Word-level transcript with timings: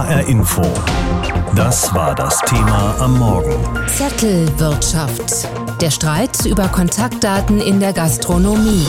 HR 0.00 0.26
Info. 0.28 0.62
Das 1.54 1.94
war 1.94 2.14
das 2.14 2.40
Thema 2.46 2.96
am 3.00 3.18
Morgen. 3.18 3.52
Zettelwirtschaft. 3.86 5.46
Der 5.78 5.90
Streit 5.90 6.46
über 6.46 6.68
Kontaktdaten 6.68 7.60
in 7.60 7.80
der 7.80 7.92
Gastronomie. 7.92 8.86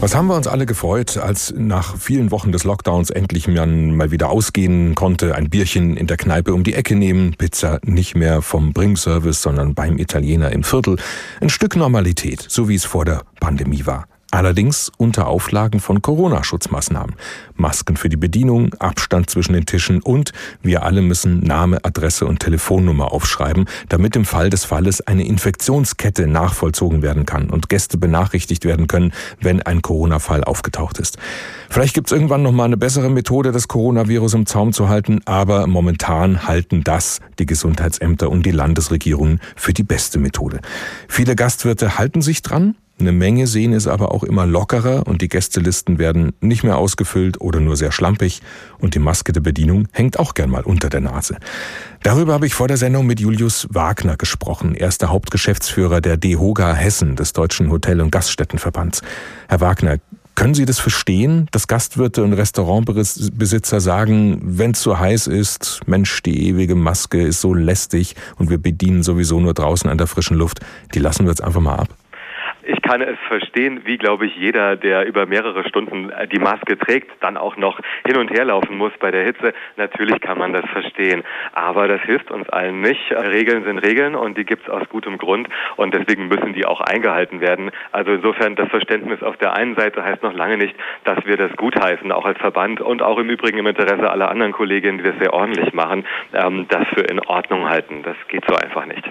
Was 0.00 0.14
haben 0.14 0.26
wir 0.26 0.34
uns 0.34 0.46
alle 0.46 0.66
gefreut, 0.66 1.16
als 1.16 1.54
nach 1.56 1.96
vielen 1.96 2.30
Wochen 2.30 2.52
des 2.52 2.64
Lockdowns 2.64 3.08
endlich 3.08 3.48
man 3.48 3.96
mal 3.96 4.10
wieder 4.10 4.28
ausgehen 4.28 4.94
konnte, 4.94 5.34
ein 5.34 5.48
Bierchen 5.48 5.96
in 5.96 6.06
der 6.06 6.18
Kneipe 6.18 6.52
um 6.52 6.62
die 6.62 6.74
Ecke 6.74 6.94
nehmen, 6.94 7.34
Pizza 7.38 7.80
nicht 7.82 8.14
mehr 8.14 8.42
vom 8.42 8.74
Bringservice, 8.74 9.40
sondern 9.40 9.74
beim 9.74 9.96
Italiener 9.96 10.52
im 10.52 10.62
Viertel. 10.62 10.98
Ein 11.40 11.48
Stück 11.48 11.74
Normalität, 11.74 12.44
so 12.46 12.68
wie 12.68 12.74
es 12.74 12.84
vor 12.84 13.06
der 13.06 13.22
Pandemie 13.40 13.86
war. 13.86 14.04
Allerdings 14.30 14.92
unter 14.98 15.26
Auflagen 15.26 15.80
von 15.80 16.02
Corona-Schutzmaßnahmen. 16.02 17.14
Masken 17.54 17.96
für 17.96 18.10
die 18.10 18.18
Bedienung, 18.18 18.74
Abstand 18.74 19.30
zwischen 19.30 19.54
den 19.54 19.64
Tischen 19.64 20.02
und 20.02 20.32
wir 20.60 20.82
alle 20.82 21.00
müssen 21.00 21.40
Name, 21.40 21.82
Adresse 21.82 22.26
und 22.26 22.40
Telefonnummer 22.40 23.10
aufschreiben, 23.10 23.64
damit 23.88 24.16
im 24.16 24.26
Fall 24.26 24.50
des 24.50 24.66
Falles 24.66 25.00
eine 25.00 25.26
Infektionskette 25.26 26.26
nachvollzogen 26.26 27.00
werden 27.00 27.24
kann 27.24 27.48
und 27.48 27.70
Gäste 27.70 27.96
benachrichtigt 27.96 28.66
werden 28.66 28.86
können, 28.86 29.12
wenn 29.40 29.62
ein 29.62 29.80
Corona-Fall 29.80 30.44
aufgetaucht 30.44 30.98
ist. 30.98 31.16
Vielleicht 31.70 31.94
gibt 31.94 32.08
es 32.08 32.12
irgendwann 32.12 32.42
noch 32.42 32.52
mal 32.52 32.64
eine 32.64 32.76
bessere 32.76 33.08
Methode, 33.08 33.50
das 33.50 33.66
Coronavirus 33.66 34.34
im 34.34 34.44
Zaum 34.44 34.74
zu 34.74 34.90
halten, 34.90 35.20
aber 35.24 35.66
momentan 35.66 36.46
halten 36.46 36.84
das 36.84 37.20
die 37.38 37.46
Gesundheitsämter 37.46 38.30
und 38.30 38.44
die 38.44 38.50
Landesregierungen 38.50 39.40
für 39.56 39.72
die 39.72 39.84
beste 39.84 40.18
Methode. 40.18 40.60
Viele 41.08 41.34
Gastwirte 41.34 41.96
halten 41.96 42.20
sich 42.20 42.42
dran, 42.42 42.74
eine 43.00 43.12
Menge 43.12 43.46
sehen 43.46 43.72
es 43.72 43.86
aber 43.86 44.12
auch 44.12 44.24
immer 44.24 44.46
lockerer 44.46 45.06
und 45.06 45.22
die 45.22 45.28
Gästelisten 45.28 45.98
werden 45.98 46.32
nicht 46.40 46.64
mehr 46.64 46.78
ausgefüllt 46.78 47.40
oder 47.40 47.60
nur 47.60 47.76
sehr 47.76 47.92
schlampig 47.92 48.42
und 48.78 48.94
die 48.94 48.98
Maske 48.98 49.32
der 49.32 49.40
Bedienung 49.40 49.88
hängt 49.92 50.18
auch 50.18 50.34
gern 50.34 50.50
mal 50.50 50.62
unter 50.64 50.88
der 50.88 51.00
Nase. 51.00 51.36
Darüber 52.02 52.32
habe 52.32 52.46
ich 52.46 52.54
vor 52.54 52.68
der 52.68 52.76
Sendung 52.76 53.06
mit 53.06 53.20
Julius 53.20 53.68
Wagner 53.70 54.16
gesprochen. 54.16 54.74
Er 54.74 54.88
ist 54.88 55.02
der 55.02 55.10
Hauptgeschäftsführer 55.10 56.00
der 56.00 56.16
DEHOGA 56.16 56.74
Hessen 56.74 57.16
des 57.16 57.32
Deutschen 57.32 57.70
Hotel- 57.70 58.00
und 58.00 58.10
Gaststättenverbands. 58.10 59.02
Herr 59.48 59.60
Wagner, 59.60 59.98
können 60.38 60.54
Sie 60.54 60.66
das 60.66 60.78
verstehen, 60.78 61.48
dass 61.50 61.66
Gastwirte 61.66 62.22
und 62.22 62.32
Restaurantbesitzer 62.32 63.80
sagen, 63.80 64.40
wenn 64.40 64.70
es 64.70 64.82
so 64.82 64.96
heiß 64.96 65.26
ist, 65.26 65.80
Mensch, 65.86 66.22
die 66.22 66.46
ewige 66.46 66.76
Maske 66.76 67.20
ist 67.20 67.40
so 67.40 67.54
lästig 67.54 68.14
und 68.36 68.48
wir 68.48 68.58
bedienen 68.58 69.02
sowieso 69.02 69.40
nur 69.40 69.52
draußen 69.52 69.90
an 69.90 69.98
der 69.98 70.06
frischen 70.06 70.36
Luft, 70.36 70.60
die 70.94 71.00
lassen 71.00 71.24
wir 71.24 71.30
jetzt 71.30 71.42
einfach 71.42 71.60
mal 71.60 71.74
ab? 71.74 71.97
Kann 72.88 73.02
es 73.02 73.18
verstehen, 73.28 73.82
wie 73.84 73.98
glaube 73.98 74.24
ich 74.24 74.34
jeder, 74.34 74.74
der 74.74 75.04
über 75.04 75.26
mehrere 75.26 75.68
Stunden 75.68 76.08
äh, 76.08 76.26
die 76.26 76.38
Maske 76.38 76.78
trägt, 76.78 77.10
dann 77.22 77.36
auch 77.36 77.58
noch 77.58 77.78
hin 78.06 78.16
und 78.16 78.30
her 78.30 78.46
laufen 78.46 78.78
muss 78.78 78.92
bei 78.98 79.10
der 79.10 79.24
Hitze. 79.24 79.52
Natürlich 79.76 80.18
kann 80.22 80.38
man 80.38 80.54
das 80.54 80.64
verstehen. 80.70 81.22
Aber 81.52 81.86
das 81.86 82.00
hilft 82.00 82.30
uns 82.30 82.48
allen 82.48 82.80
nicht. 82.80 83.12
Regeln 83.12 83.64
sind 83.64 83.76
Regeln 83.80 84.14
und 84.14 84.38
die 84.38 84.46
gibt 84.46 84.62
es 84.62 84.70
aus 84.70 84.88
gutem 84.88 85.18
Grund 85.18 85.50
und 85.76 85.92
deswegen 85.92 86.28
müssen 86.28 86.54
die 86.54 86.64
auch 86.64 86.80
eingehalten 86.80 87.42
werden. 87.42 87.72
Also 87.92 88.12
insofern 88.12 88.56
das 88.56 88.70
Verständnis 88.70 89.22
auf 89.22 89.36
der 89.36 89.52
einen 89.52 89.76
Seite 89.76 90.02
heißt 90.02 90.22
noch 90.22 90.32
lange 90.32 90.56
nicht, 90.56 90.74
dass 91.04 91.18
wir 91.26 91.36
das 91.36 91.54
gutheißen, 91.58 92.10
auch 92.10 92.24
als 92.24 92.38
Verband 92.38 92.80
und 92.80 93.02
auch 93.02 93.18
im 93.18 93.28
Übrigen 93.28 93.58
im 93.58 93.66
Interesse 93.66 94.10
aller 94.10 94.30
anderen 94.30 94.52
Kolleginnen, 94.52 94.96
die 94.96 95.04
das 95.04 95.18
sehr 95.18 95.34
ordentlich 95.34 95.74
machen, 95.74 96.06
ähm, 96.32 96.64
das 96.70 96.88
für 96.94 97.02
in 97.02 97.20
Ordnung 97.20 97.68
halten. 97.68 98.02
Das 98.02 98.16
geht 98.28 98.44
so 98.48 98.54
einfach 98.56 98.86
nicht. 98.86 99.04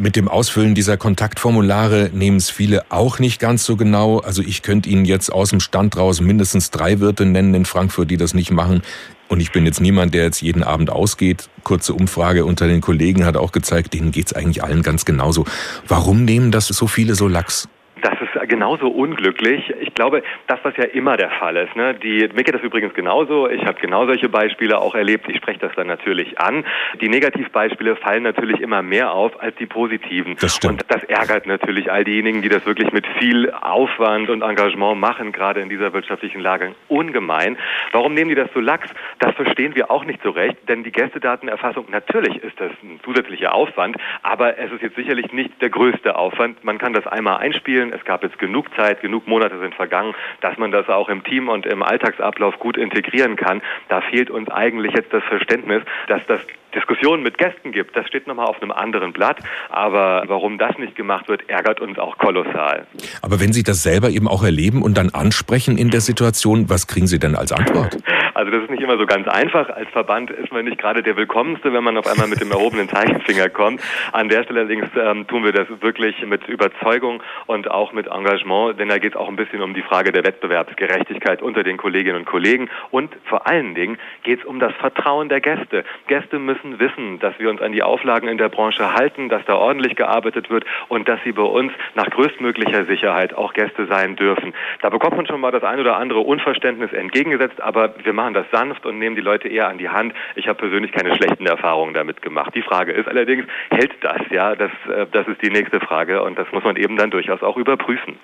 Mit 0.00 0.16
dem 0.16 0.28
Ausfüllen 0.28 0.74
dieser 0.74 0.96
Kontaktformulare 0.96 2.08
nehmen 2.14 2.38
es 2.38 2.48
viele 2.48 2.90
auch 2.90 3.18
nicht 3.18 3.38
ganz 3.38 3.66
so 3.66 3.76
genau. 3.76 4.20
Also 4.20 4.40
ich 4.40 4.62
könnte 4.62 4.88
Ihnen 4.88 5.04
jetzt 5.04 5.30
aus 5.30 5.50
dem 5.50 5.60
Stand 5.60 5.94
raus 5.98 6.22
mindestens 6.22 6.70
drei 6.70 7.00
Wirte 7.00 7.26
nennen 7.26 7.52
in 7.52 7.66
Frankfurt, 7.66 8.10
die 8.10 8.16
das 8.16 8.32
nicht 8.32 8.50
machen. 8.50 8.80
Und 9.28 9.40
ich 9.40 9.52
bin 9.52 9.66
jetzt 9.66 9.78
niemand, 9.78 10.14
der 10.14 10.22
jetzt 10.22 10.40
jeden 10.40 10.62
Abend 10.62 10.88
ausgeht. 10.88 11.50
Kurze 11.64 11.92
Umfrage 11.92 12.46
unter 12.46 12.66
den 12.66 12.80
Kollegen 12.80 13.26
hat 13.26 13.36
auch 13.36 13.52
gezeigt, 13.52 13.92
denen 13.92 14.10
geht's 14.10 14.32
eigentlich 14.32 14.64
allen 14.64 14.82
ganz 14.82 15.04
genauso. 15.04 15.44
Warum 15.86 16.24
nehmen 16.24 16.50
das 16.50 16.68
so 16.68 16.86
viele 16.86 17.14
so 17.14 17.28
lax? 17.28 17.68
Das 18.02 18.14
ist 18.20 18.48
genauso 18.48 18.88
unglücklich. 18.88 19.72
Ich 19.80 19.94
glaube, 19.94 20.22
das, 20.46 20.58
was 20.62 20.76
ja 20.76 20.84
immer 20.84 21.16
der 21.16 21.30
Fall 21.30 21.56
ist. 21.56 21.74
Ne? 21.76 21.94
Die, 21.94 22.28
mir 22.34 22.44
geht 22.44 22.54
das 22.54 22.62
übrigens 22.62 22.94
genauso. 22.94 23.48
Ich 23.48 23.64
habe 23.64 23.80
genau 23.80 24.06
solche 24.06 24.28
Beispiele 24.28 24.78
auch 24.78 24.94
erlebt. 24.94 25.28
Ich 25.28 25.36
spreche 25.36 25.58
das 25.60 25.72
dann 25.76 25.86
natürlich 25.86 26.38
an. 26.38 26.64
Die 27.00 27.08
Negativbeispiele 27.08 27.96
fallen 27.96 28.22
natürlich 28.22 28.60
immer 28.60 28.82
mehr 28.82 29.12
auf 29.12 29.40
als 29.42 29.54
die 29.56 29.66
positiven. 29.66 30.36
Das 30.40 30.56
stimmt. 30.56 30.82
Und 30.82 30.84
das 30.88 31.04
ärgert 31.04 31.46
natürlich 31.46 31.90
all 31.90 32.04
diejenigen, 32.04 32.42
die 32.42 32.48
das 32.48 32.64
wirklich 32.66 32.92
mit 32.92 33.06
viel 33.18 33.50
Aufwand 33.50 34.30
und 34.30 34.42
Engagement 34.42 34.98
machen, 35.00 35.32
gerade 35.32 35.60
in 35.60 35.68
dieser 35.68 35.92
wirtschaftlichen 35.92 36.40
Lage, 36.40 36.74
ungemein. 36.88 37.56
Warum 37.92 38.14
nehmen 38.14 38.30
die 38.30 38.36
das 38.36 38.50
so 38.54 38.60
lax? 38.60 38.88
Das 39.18 39.34
verstehen 39.34 39.74
wir 39.74 39.90
auch 39.90 40.04
nicht 40.04 40.22
so 40.22 40.30
recht, 40.30 40.56
denn 40.68 40.84
die 40.84 40.92
Gästedatenerfassung, 40.92 41.86
natürlich 41.90 42.36
ist 42.42 42.58
das 42.60 42.70
ein 42.82 43.00
zusätzlicher 43.04 43.54
Aufwand, 43.54 43.96
aber 44.22 44.58
es 44.58 44.72
ist 44.72 44.82
jetzt 44.82 44.96
sicherlich 44.96 45.32
nicht 45.32 45.60
der 45.60 45.70
größte 45.70 46.16
Aufwand. 46.16 46.62
Man 46.64 46.78
kann 46.78 46.92
das 46.92 47.06
einmal 47.06 47.38
einspielen, 47.38 47.89
es 47.92 48.04
gab 48.04 48.22
jetzt 48.22 48.38
genug 48.38 48.74
Zeit, 48.76 49.00
genug 49.00 49.26
Monate 49.26 49.58
sind 49.58 49.74
vergangen, 49.74 50.14
dass 50.40 50.56
man 50.58 50.70
das 50.70 50.88
auch 50.88 51.08
im 51.08 51.24
Team 51.24 51.48
und 51.48 51.66
im 51.66 51.82
Alltagsablauf 51.82 52.58
gut 52.58 52.76
integrieren 52.76 53.36
kann. 53.36 53.62
Da 53.88 54.00
fehlt 54.00 54.30
uns 54.30 54.48
eigentlich 54.50 54.94
jetzt 54.94 55.12
das 55.12 55.24
Verständnis, 55.24 55.82
dass 56.08 56.24
das 56.26 56.40
Diskussionen 56.74 57.22
mit 57.22 57.38
Gästen 57.38 57.72
gibt, 57.72 57.96
das 57.96 58.06
steht 58.06 58.26
nochmal 58.26 58.46
auf 58.46 58.62
einem 58.62 58.70
anderen 58.70 59.12
Blatt. 59.12 59.38
Aber 59.68 60.24
warum 60.26 60.58
das 60.58 60.78
nicht 60.78 60.94
gemacht 60.94 61.28
wird, 61.28 61.48
ärgert 61.48 61.80
uns 61.80 61.98
auch 61.98 62.18
kolossal. 62.18 62.86
Aber 63.22 63.40
wenn 63.40 63.52
Sie 63.52 63.62
das 63.62 63.82
selber 63.82 64.10
eben 64.10 64.28
auch 64.28 64.44
erleben 64.44 64.82
und 64.82 64.96
dann 64.96 65.10
ansprechen 65.10 65.76
in 65.76 65.90
der 65.90 66.00
Situation, 66.00 66.70
was 66.70 66.86
kriegen 66.86 67.06
Sie 67.06 67.18
denn 67.18 67.34
als 67.34 67.52
Antwort? 67.52 67.98
Also 68.34 68.52
das 68.52 68.62
ist 68.62 68.70
nicht 68.70 68.82
immer 68.82 68.96
so 68.96 69.06
ganz 69.06 69.26
einfach. 69.28 69.68
Als 69.68 69.88
Verband 69.90 70.30
ist 70.30 70.52
man 70.52 70.64
nicht 70.64 70.78
gerade 70.78 71.02
der 71.02 71.16
Willkommenste, 71.16 71.72
wenn 71.72 71.84
man 71.84 71.96
auf 71.96 72.06
einmal 72.06 72.28
mit 72.28 72.40
dem 72.40 72.50
erhobenen 72.50 72.88
Zeigefinger 72.88 73.48
kommt. 73.48 73.82
An 74.12 74.28
der 74.28 74.44
Stelle 74.44 74.60
allerdings 74.60 74.86
ähm, 74.94 75.26
tun 75.26 75.42
wir 75.42 75.52
das 75.52 75.66
wirklich 75.80 76.14
mit 76.26 76.46
Überzeugung 76.46 77.22
und 77.46 77.70
auch 77.70 77.92
mit 77.92 78.08
Engagement, 78.08 78.78
denn 78.78 78.88
da 78.88 78.98
geht 78.98 79.14
es 79.14 79.18
auch 79.18 79.28
ein 79.28 79.36
bisschen 79.36 79.62
um 79.62 79.72
die 79.72 79.80
Frage 79.82 80.12
der 80.12 80.22
Wettbewerbsgerechtigkeit 80.22 81.40
unter 81.40 81.62
den 81.62 81.78
Kolleginnen 81.78 82.18
und 82.18 82.24
Kollegen 82.26 82.68
und 82.90 83.10
vor 83.24 83.46
allen 83.46 83.74
Dingen 83.74 83.98
geht 84.22 84.40
es 84.40 84.44
um 84.44 84.60
das 84.60 84.74
Vertrauen 84.74 85.30
der 85.30 85.40
Gäste. 85.40 85.84
Gäste 86.08 86.38
müssen 86.38 86.59
wissen, 86.64 87.18
dass 87.18 87.38
wir 87.38 87.50
uns 87.50 87.60
an 87.60 87.72
die 87.72 87.82
Auflagen 87.82 88.28
in 88.28 88.38
der 88.38 88.48
Branche 88.48 88.92
halten, 88.94 89.28
dass 89.28 89.44
da 89.44 89.54
ordentlich 89.54 89.96
gearbeitet 89.96 90.50
wird 90.50 90.64
und 90.88 91.08
dass 91.08 91.20
sie 91.24 91.32
bei 91.32 91.42
uns 91.42 91.72
nach 91.94 92.08
größtmöglicher 92.10 92.84
Sicherheit 92.86 93.34
auch 93.34 93.52
Gäste 93.52 93.86
sein 93.86 94.16
dürfen. 94.16 94.54
Da 94.82 94.90
bekommt 94.90 95.16
man 95.16 95.26
schon 95.26 95.40
mal 95.40 95.50
das 95.50 95.64
ein 95.64 95.80
oder 95.80 95.96
andere 95.96 96.20
Unverständnis 96.20 96.92
entgegengesetzt, 96.92 97.60
aber 97.60 97.94
wir 98.02 98.12
machen 98.12 98.34
das 98.34 98.46
sanft 98.50 98.86
und 98.86 98.98
nehmen 98.98 99.16
die 99.16 99.22
Leute 99.22 99.48
eher 99.48 99.68
an 99.68 99.78
die 99.78 99.88
Hand. 99.88 100.14
Ich 100.34 100.48
habe 100.48 100.58
persönlich 100.58 100.92
keine 100.92 101.14
schlechten 101.16 101.46
Erfahrungen 101.46 101.94
damit 101.94 102.22
gemacht. 102.22 102.54
Die 102.54 102.62
Frage 102.62 102.92
ist 102.92 103.08
allerdings, 103.08 103.46
hält 103.70 103.92
das? 104.02 104.20
Ja, 104.30 104.54
das, 104.54 104.70
äh, 104.92 105.06
das 105.10 105.26
ist 105.28 105.42
die 105.42 105.50
nächste 105.50 105.80
Frage 105.80 106.22
und 106.22 106.38
das 106.38 106.50
muss 106.52 106.64
man 106.64 106.76
eben 106.76 106.96
dann 106.96 107.10
durchaus 107.10 107.42
auch 107.42 107.56
überprüfen. 107.56 108.18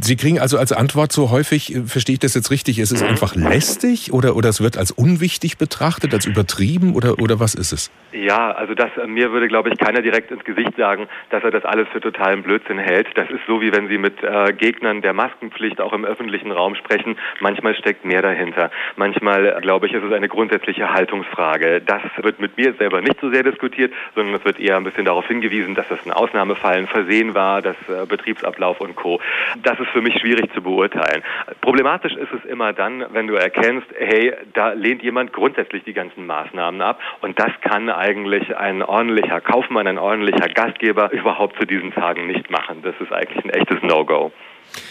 Sie 0.00 0.16
kriegen 0.16 0.38
also 0.38 0.58
als 0.58 0.72
Antwort 0.72 1.12
so 1.12 1.30
häufig, 1.30 1.74
äh, 1.74 1.82
verstehe 1.82 2.14
ich 2.14 2.20
das 2.20 2.34
jetzt 2.34 2.50
richtig, 2.50 2.78
ist 2.78 2.92
es 2.92 3.02
einfach 3.02 3.34
lästig 3.34 4.12
oder, 4.12 4.36
oder 4.36 4.48
es 4.48 4.60
wird 4.60 4.76
als 4.76 4.90
unwichtig 4.90 5.58
betrachtet, 5.58 6.14
als 6.14 6.26
übertrieben 6.26 6.94
oder, 6.94 7.18
oder 7.18 7.40
was 7.40 7.54
ist 7.54 7.72
es? 7.72 7.90
Ja, 8.12 8.50
also 8.52 8.74
das, 8.74 8.90
äh, 8.96 9.06
mir 9.06 9.32
würde, 9.32 9.48
glaube 9.48 9.70
ich, 9.70 9.78
keiner 9.78 10.02
direkt 10.02 10.30
ins 10.30 10.44
Gesicht 10.44 10.76
sagen, 10.76 11.08
dass 11.30 11.42
er 11.42 11.50
das 11.50 11.64
alles 11.64 11.88
für 11.88 12.00
totalen 12.00 12.42
Blödsinn 12.42 12.78
hält. 12.78 13.08
Das 13.14 13.30
ist 13.30 13.40
so, 13.46 13.60
wie 13.60 13.72
wenn 13.72 13.88
Sie 13.88 13.98
mit 13.98 14.22
äh, 14.22 14.52
Gegnern 14.52 15.02
der 15.02 15.14
Maskenpflicht 15.14 15.80
auch 15.80 15.92
im 15.92 16.04
öffentlichen 16.04 16.52
Raum 16.52 16.74
sprechen. 16.74 17.16
Manchmal 17.40 17.74
steckt 17.74 18.04
mehr 18.04 18.22
dahinter. 18.22 18.70
Manchmal, 18.96 19.46
äh, 19.46 19.60
glaube 19.60 19.86
ich, 19.86 19.94
ist 19.94 20.04
es 20.04 20.12
eine 20.12 20.28
grundsätzliche 20.28 20.92
Haltungsfrage. 20.92 21.80
Das 21.80 22.02
wird 22.20 22.38
mit 22.38 22.56
mir 22.56 22.74
selber 22.74 23.00
nicht 23.00 23.20
so 23.20 23.30
sehr 23.30 23.42
diskutiert, 23.42 23.92
sondern 24.14 24.34
es 24.34 24.44
wird 24.44 24.60
eher 24.60 24.76
ein 24.76 24.84
bisschen 24.84 25.06
darauf 25.06 25.26
hingewiesen, 25.26 25.74
dass 25.74 25.88
das 25.88 26.04
ein 26.04 26.12
Ausnahmefall, 26.12 26.76
ein 26.76 26.86
Versehen 26.86 27.34
war, 27.34 27.62
das 27.62 27.76
äh, 27.88 28.06
Betriebsablauf 28.06 28.80
und 28.80 28.94
Co. 28.94 29.20
Das 29.62 29.71
das 29.72 29.80
ist 29.80 29.90
für 29.92 30.02
mich 30.02 30.18
schwierig 30.20 30.52
zu 30.52 30.60
beurteilen. 30.60 31.22
Problematisch 31.62 32.14
ist 32.14 32.30
es 32.32 32.44
immer 32.44 32.74
dann, 32.74 33.06
wenn 33.12 33.26
du 33.26 33.34
erkennst, 33.34 33.86
hey, 33.96 34.34
da 34.52 34.72
lehnt 34.72 35.02
jemand 35.02 35.32
grundsätzlich 35.32 35.82
die 35.84 35.94
ganzen 35.94 36.26
Maßnahmen 36.26 36.82
ab 36.82 37.00
und 37.22 37.38
das 37.38 37.50
kann 37.62 37.88
eigentlich 37.88 38.54
ein 38.54 38.82
ordentlicher 38.82 39.40
Kaufmann, 39.40 39.86
ein 39.86 39.98
ordentlicher 39.98 40.48
Gastgeber 40.48 41.10
überhaupt 41.12 41.58
zu 41.58 41.66
diesen 41.66 41.92
Tagen 41.92 42.26
nicht 42.26 42.50
machen. 42.50 42.82
Das 42.82 42.94
ist 43.00 43.12
eigentlich 43.12 43.44
ein 43.44 43.50
echtes 43.50 43.82
No-Go. 43.82 44.30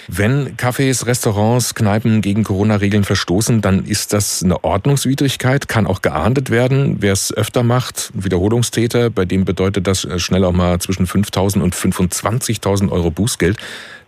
Wenn 0.08 0.58
Cafés, 0.58 1.06
Restaurants, 1.06 1.76
Kneipen 1.76 2.22
gegen 2.22 2.44
Corona-Regeln 2.44 3.04
verstoßen, 3.04 3.62
dann 3.62 3.86
ist 3.86 4.14
das 4.14 4.44
eine 4.44 4.64
Ordnungswidrigkeit, 4.64 5.68
kann 5.68 5.88
auch 5.88 6.02
geahndet 6.02 6.50
werden. 6.50 6.98
Wer 7.00 7.14
es 7.14 7.34
öfter 7.34 7.64
macht, 7.64 8.12
Wiederholungstäter, 8.14 9.10
bei 9.10 9.26
dem 9.26 9.46
bedeutet 9.46 9.88
das 9.88 10.06
äh, 10.06 10.20
schnell 10.20 10.44
auch 10.44 10.52
mal 10.52 10.80
zwischen 10.80 11.08
5.000 11.08 11.62
und 11.62 11.76
25.000 11.76 12.92
Euro 12.92 13.12
Bußgeld. 13.12 13.58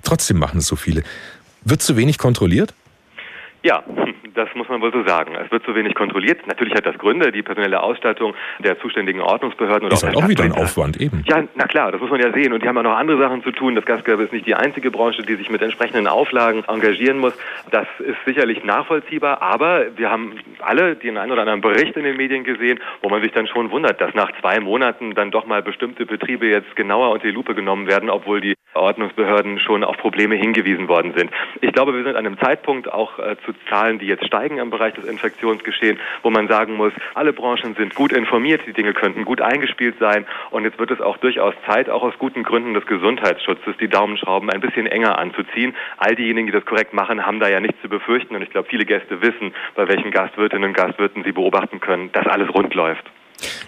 Trotzdem 0.04 0.40
machen 0.40 0.60
es 0.60 0.68
so 0.68 0.76
viele. 0.76 1.04
Wird 1.64 1.82
zu 1.82 1.96
wenig 1.96 2.18
kontrolliert? 2.18 2.74
Ja, 3.64 3.84
das 4.34 4.50
muss 4.56 4.70
man 4.70 4.82
wohl 4.82 4.92
so 4.92 5.04
sagen. 5.04 5.36
Es 5.36 5.52
wird 5.52 5.64
zu 5.64 5.76
wenig 5.76 5.96
kontrolliert. 5.96 6.46
Natürlich 6.48 6.74
hat 6.74 6.86
das 6.86 6.98
Gründe, 6.98 7.32
die 7.32 7.42
personelle 7.42 7.82
Ausstattung 7.82 8.34
der 8.60 8.80
zuständigen 8.80 9.22
Ordnungsbehörden 9.22 9.86
oder 9.86 9.94
ist 9.94 10.04
auch, 10.04 10.08
halt 10.08 10.18
auch 10.18 10.28
wieder 10.28 10.44
ein 10.44 10.52
Aufwand 10.52 11.00
eben. 11.00 11.24
Ja, 11.26 11.44
na 11.56 11.66
klar, 11.66 11.92
das 11.92 12.02
muss 12.02 12.10
man 12.10 12.20
ja 12.20 12.32
sehen. 12.34 12.54
Und 12.54 12.64
die 12.64 12.68
haben 12.68 12.78
auch 12.78 12.84
noch 12.84 12.98
andere 12.98 13.18
Sachen 13.18 13.44
zu 13.44 13.52
tun. 13.52 13.76
Das 13.76 13.86
Gastgewerbe 13.86 14.24
ist 14.24 14.34
nicht 14.34 14.46
die 14.46 14.56
einzige 14.56 14.92
Branche, 14.92 15.24
die 15.24 15.36
sich 15.36 15.50
mit 15.50 15.62
entsprechenden 15.62 16.08
Auflagen 16.08 16.64
engagieren 16.68 17.20
muss. 17.20 17.38
Das 17.72 17.88
ist 18.00 18.18
sicherlich 18.26 18.64
nachvollziehbar, 18.64 19.42
aber 19.42 19.86
wir 19.96 20.10
haben 20.10 20.34
alle 20.60 20.96
den 20.96 21.18
einen 21.18 21.32
oder 21.32 21.42
anderen 21.42 21.62
Bericht 21.62 21.96
in 21.96 22.04
den 22.04 22.18
Medien 22.18 22.44
gesehen, 22.44 22.80
wo 23.02 23.10
man 23.10 23.22
sich 23.22 23.32
dann 23.32 23.48
schon 23.48 23.72
wundert, 23.72 24.02
dass 24.02 24.14
nach 24.14 24.32
zwei 24.40 24.60
Monaten 24.60 25.14
dann 25.16 25.32
doch 25.32 25.46
mal 25.46 25.62
bestimmte 25.62 26.06
Betriebe 26.06 26.48
jetzt 26.48 26.76
genauer 26.76 27.12
unter 27.12 27.28
die 27.28 27.34
Lupe 27.34 27.56
genommen 27.56 27.88
werden, 27.88 28.10
obwohl 28.10 28.42
die 28.42 28.56
Ordnungsbehörden 28.74 29.60
schon 29.60 29.84
auf 29.84 29.98
Probleme 29.98 30.36
hingewiesen 30.36 30.88
worden 30.88 31.14
sind. 31.16 31.32
Ich 31.62 31.72
glaube, 31.74 31.94
wir 31.94 32.04
sind 32.04 32.16
an 32.16 32.26
einem 32.26 32.40
Zeitpunkt 32.40 32.92
auch 32.92 33.20
äh, 33.20 33.36
zu 33.46 33.54
Zahlen, 33.70 34.00
die 34.00 34.08
jetzt 34.08 34.23
steigen 34.24 34.58
im 34.58 34.70
Bereich 34.70 34.94
des 34.94 35.06
Infektionsgeschehens, 35.06 36.00
wo 36.22 36.30
man 36.30 36.48
sagen 36.48 36.76
muss, 36.76 36.94
alle 37.14 37.34
Branchen 37.34 37.76
sind 37.76 37.96
gut 37.96 38.12
informiert, 38.12 38.62
die 38.66 38.74
Dinge 38.74 38.94
könnten 38.94 39.26
gut 39.26 39.42
eingespielt 39.42 39.96
sein 40.00 40.26
und 40.52 40.64
jetzt 40.64 40.80
wird 40.80 40.92
es 40.92 41.02
auch 41.02 41.18
durchaus 41.18 41.54
Zeit, 41.68 41.90
auch 41.90 42.04
aus 42.04 42.14
guten 42.20 42.44
Gründen 42.44 42.74
des 42.74 42.86
Gesundheitsschutzes, 42.86 43.76
die 43.80 43.88
Daumenschrauben 43.88 44.50
ein 44.50 44.62
bisschen 44.62 44.88
enger 44.88 45.18
anzuziehen. 45.18 45.76
All 45.98 46.16
diejenigen, 46.16 46.48
die 46.48 46.54
das 46.54 46.66
korrekt 46.66 46.94
machen, 46.94 47.26
haben 47.26 47.40
da 47.40 47.50
ja 47.50 47.60
nichts 47.60 47.82
zu 47.82 47.90
befürchten 47.90 48.36
und 48.36 48.42
ich 48.42 48.50
glaube, 48.50 48.68
viele 48.70 48.86
Gäste 48.86 49.22
wissen, 49.22 49.54
bei 49.76 49.88
welchen 49.88 50.12
Gastwirtinnen 50.12 50.70
und 50.70 50.76
Gastwirten 50.76 51.24
sie 51.24 51.32
beobachten 51.32 51.80
können, 51.80 52.12
dass 52.12 52.28
alles 52.28 52.54
rund 52.54 52.74
läuft. 52.74 53.06